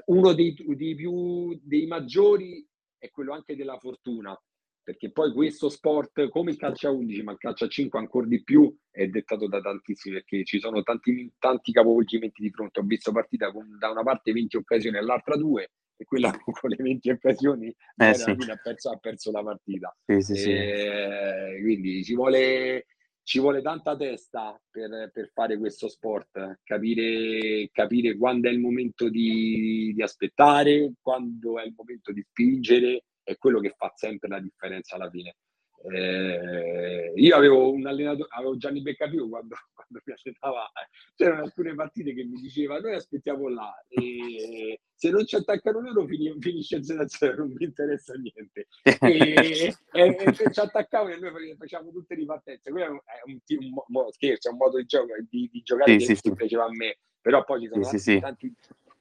Uno 0.06 0.34
dei, 0.34 0.56
dei, 0.76 0.96
più, 0.96 1.60
dei 1.62 1.86
maggiori 1.86 2.66
è 2.98 3.10
quello 3.12 3.34
anche 3.34 3.56
della 3.56 3.78
fortuna, 3.78 4.40
perché 4.84 5.12
poi 5.12 5.32
questo 5.34 5.70
sport, 5.70 6.30
come 6.30 6.52
il 6.52 6.58
calcio 6.58 6.88
a 6.88 6.92
11, 6.92 7.24
ma 7.24 7.32
il 7.32 7.38
calcio 7.38 7.66
a 7.66 7.70
5 7.70 8.00
ancora 8.00 8.28
di 8.28 8.44
più, 8.44 8.76
è 8.90 9.08
dettato 9.08 9.48
da 9.48 9.62
tantissimi, 9.62 10.16
perché 10.16 10.44
ci 10.44 10.60
sono 10.60 10.84
tanti, 10.84 11.32
tanti 11.40 11.72
capovolgimenti 11.72 12.42
di 12.42 12.50
fronte. 12.50 12.80
Ho 12.80 12.84
visto 12.84 13.12
partita 13.12 13.52
con 13.52 13.78
da 13.78 13.90
una 13.90 14.04
parte 14.04 14.32
20 14.32 14.58
occasioni 14.58 14.98
e 14.98 15.02
l'altra 15.02 15.36
due, 15.36 15.72
e 15.96 16.06
quella 16.06 16.32
con 16.44 16.70
le 16.70 16.76
20 16.78 17.10
occasioni 17.10 17.68
eh, 17.68 18.14
sì. 18.14 18.30
ha, 18.30 18.36
perso, 18.62 18.90
ha, 18.90 18.98
perso, 18.98 19.32
la 19.32 19.44
partita. 19.44 19.96
Sì, 20.06 20.22
sì, 20.22 20.52
e, 20.52 21.60
quindi 21.62 22.04
ci 22.04 22.16
vuole, 22.16 22.86
ci 23.24 23.40
vuole 23.40 23.62
tanta 23.62 23.96
testa 23.96 24.60
per, 24.70 25.10
per 25.12 25.32
fare 25.34 25.58
questo 25.58 25.88
sport, 25.88 26.60
capire, 26.64 27.70
capire 27.72 28.18
quando 28.18 28.50
è 28.50 28.52
il 28.52 28.60
momento 28.60 29.10
di, 29.10 29.94
di 29.96 30.02
aspettare, 30.02 30.94
quando 31.02 31.60
è 31.60 31.66
il 31.66 31.74
momento 31.76 32.12
di 32.12 32.22
spingere 32.22 33.06
è 33.24 33.38
quello 33.38 33.60
che 33.60 33.74
fa 33.78 33.92
sempre 33.96 34.28
la 34.28 34.40
differenza 34.40 34.96
alla 34.96 35.10
fine. 35.10 35.36
Eh, 35.86 37.12
io 37.16 37.36
avevo 37.36 37.72
un 37.72 37.86
allenatore, 37.86 38.30
avevo 38.32 38.56
Gianni 38.58 38.82
Beccapiù 38.82 39.30
quando, 39.30 39.56
quando 39.74 40.02
mi 40.06 40.14
allenava, 40.14 40.72
c'erano 41.16 41.44
alcune 41.44 41.76
partite 41.76 42.14
che 42.14 42.24
mi 42.24 42.40
diceva 42.40 42.80
noi 42.80 42.96
aspettiamo 42.96 43.50
là 43.50 43.74
e 43.90 44.80
se 44.96 45.10
non 45.10 45.26
ci 45.26 45.36
attaccano 45.36 45.82
loro 45.82 46.06
fin- 46.06 46.40
finisce 46.40 46.78
il 46.78 46.86
0 46.86 47.36
non 47.36 47.54
mi 47.54 47.66
interessa 47.66 48.14
niente. 48.14 48.68
E, 48.84 49.76
e, 49.92 50.16
e 50.18 50.52
ci 50.52 50.60
attaccavano 50.60 51.14
e 51.14 51.20
noi 51.20 51.56
facciamo 51.58 51.92
tutte 51.92 52.16
le 52.16 52.26
partenze. 52.26 52.72
Quello 52.72 52.86
è 52.86 52.90
un, 52.90 53.40
un, 53.46 53.74
un, 53.88 54.12
scherzo, 54.12 54.48
è 54.48 54.52
un 54.52 54.58
modo 54.58 54.78
di, 54.78 54.86
gioco, 54.86 55.14
di, 55.30 55.50
di 55.52 55.62
giocare 55.62 56.00
sì, 56.00 56.08
che 56.08 56.16
sì, 56.16 56.34
piaceva 56.34 56.66
a 56.66 56.70
me, 56.72 57.00
però 57.20 57.44
poi 57.44 57.62
ci 57.62 57.68
sono 57.68 57.84
sì, 57.84 58.20
tanti, 58.20 58.20
tanti 58.20 58.56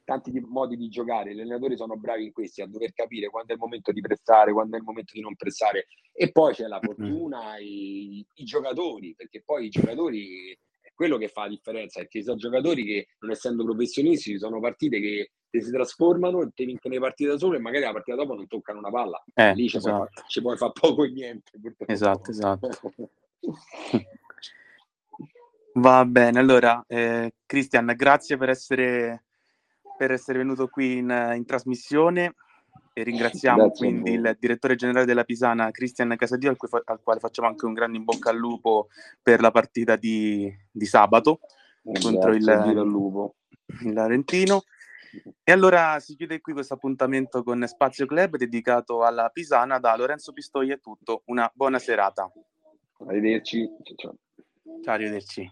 tanti 0.04 0.32
modi 0.40 0.76
di 0.76 0.88
giocare, 0.88 1.34
gli 1.34 1.40
allenatori 1.40 1.76
sono 1.76 1.96
bravi 1.96 2.24
in 2.24 2.32
questi, 2.32 2.62
a 2.62 2.66
dover 2.66 2.92
capire 2.92 3.28
quando 3.28 3.52
è 3.52 3.54
il 3.54 3.60
momento 3.60 3.92
di 3.92 4.00
pressare, 4.00 4.52
quando 4.52 4.76
è 4.76 4.78
il 4.78 4.84
momento 4.84 5.12
di 5.14 5.20
non 5.20 5.34
pressare 5.36 5.86
e 6.12 6.30
poi 6.30 6.54
c'è 6.54 6.66
la 6.66 6.80
fortuna, 6.80 7.56
i, 7.58 8.24
i 8.34 8.44
giocatori, 8.44 9.14
perché 9.14 9.42
poi 9.44 9.66
i 9.66 9.70
giocatori 9.70 10.56
è 10.80 10.92
quello 10.94 11.16
che 11.18 11.28
fa 11.28 11.42
la 11.42 11.48
differenza, 11.48 12.00
perché 12.00 12.18
ci 12.18 12.24
sono 12.24 12.36
giocatori 12.36 12.84
che 12.84 13.08
non 13.20 13.30
essendo 13.30 13.64
professionisti 13.64 14.38
sono 14.38 14.60
partite 14.60 15.00
che 15.00 15.30
si 15.60 15.70
trasformano 15.70 16.42
e 16.42 16.50
ti 16.54 16.64
vincono 16.64 16.94
le 16.94 17.00
partite 17.00 17.30
da 17.30 17.38
solo 17.38 17.56
e 17.56 17.60
magari 17.60 17.84
la 17.84 17.92
partita 17.92 18.16
dopo 18.16 18.34
non 18.34 18.46
toccano 18.46 18.78
una 18.78 18.90
palla, 18.90 19.22
eh, 19.34 19.54
lì 19.54 19.68
ci, 19.68 19.76
esatto. 19.76 20.08
puoi, 20.12 20.24
ci 20.28 20.40
puoi 20.40 20.56
fare 20.56 20.72
poco 20.72 21.04
e 21.04 21.10
niente. 21.10 21.58
Purtroppo. 21.60 21.92
Esatto, 21.92 22.30
esatto. 22.30 22.68
Va 25.74 26.04
bene, 26.04 26.38
allora 26.38 26.84
eh, 26.86 27.32
Cristian, 27.46 27.94
grazie 27.96 28.36
per 28.36 28.50
essere 28.50 29.24
per 30.02 30.10
essere 30.10 30.38
venuto 30.38 30.66
qui 30.66 30.96
in, 30.96 31.32
in 31.36 31.44
trasmissione 31.44 32.34
e 32.92 33.04
ringraziamo 33.04 33.66
Grazie 33.66 33.86
quindi 33.86 34.10
il 34.10 34.36
direttore 34.36 34.74
generale 34.74 35.06
della 35.06 35.22
Pisana, 35.22 35.70
Cristian 35.70 36.16
Casadio, 36.16 36.50
al, 36.50 36.56
fa- 36.58 36.82
al, 36.84 37.00
quale 37.00 37.20
facciamo 37.20 37.46
anche 37.46 37.66
un 37.66 37.72
grande 37.72 37.98
in 37.98 38.02
bocca 38.02 38.30
al 38.30 38.36
lupo 38.36 38.88
per 39.22 39.40
la 39.40 39.52
partita 39.52 39.94
di, 39.94 40.52
di 40.72 40.86
sabato 40.86 41.38
Grazie 41.82 42.10
contro 42.10 42.34
il, 42.34 42.42
il 43.84 43.92
Larentino. 43.92 44.64
E 45.44 45.52
allora 45.52 46.00
si 46.00 46.16
chiude 46.16 46.40
qui 46.40 46.52
questo 46.52 46.74
appuntamento 46.74 47.44
con 47.44 47.64
Spazio 47.68 48.04
Club 48.04 48.36
dedicato 48.36 49.04
alla 49.04 49.28
Pisana. 49.28 49.78
Da 49.78 49.94
Lorenzo 49.94 50.32
Pistoi 50.32 50.72
è 50.72 50.80
tutto. 50.80 51.22
Una 51.26 51.48
buona 51.54 51.78
serata. 51.78 52.28
Arrivederci. 53.06 53.70
Ciao, 53.94 54.14
arrivederci. 54.94 55.48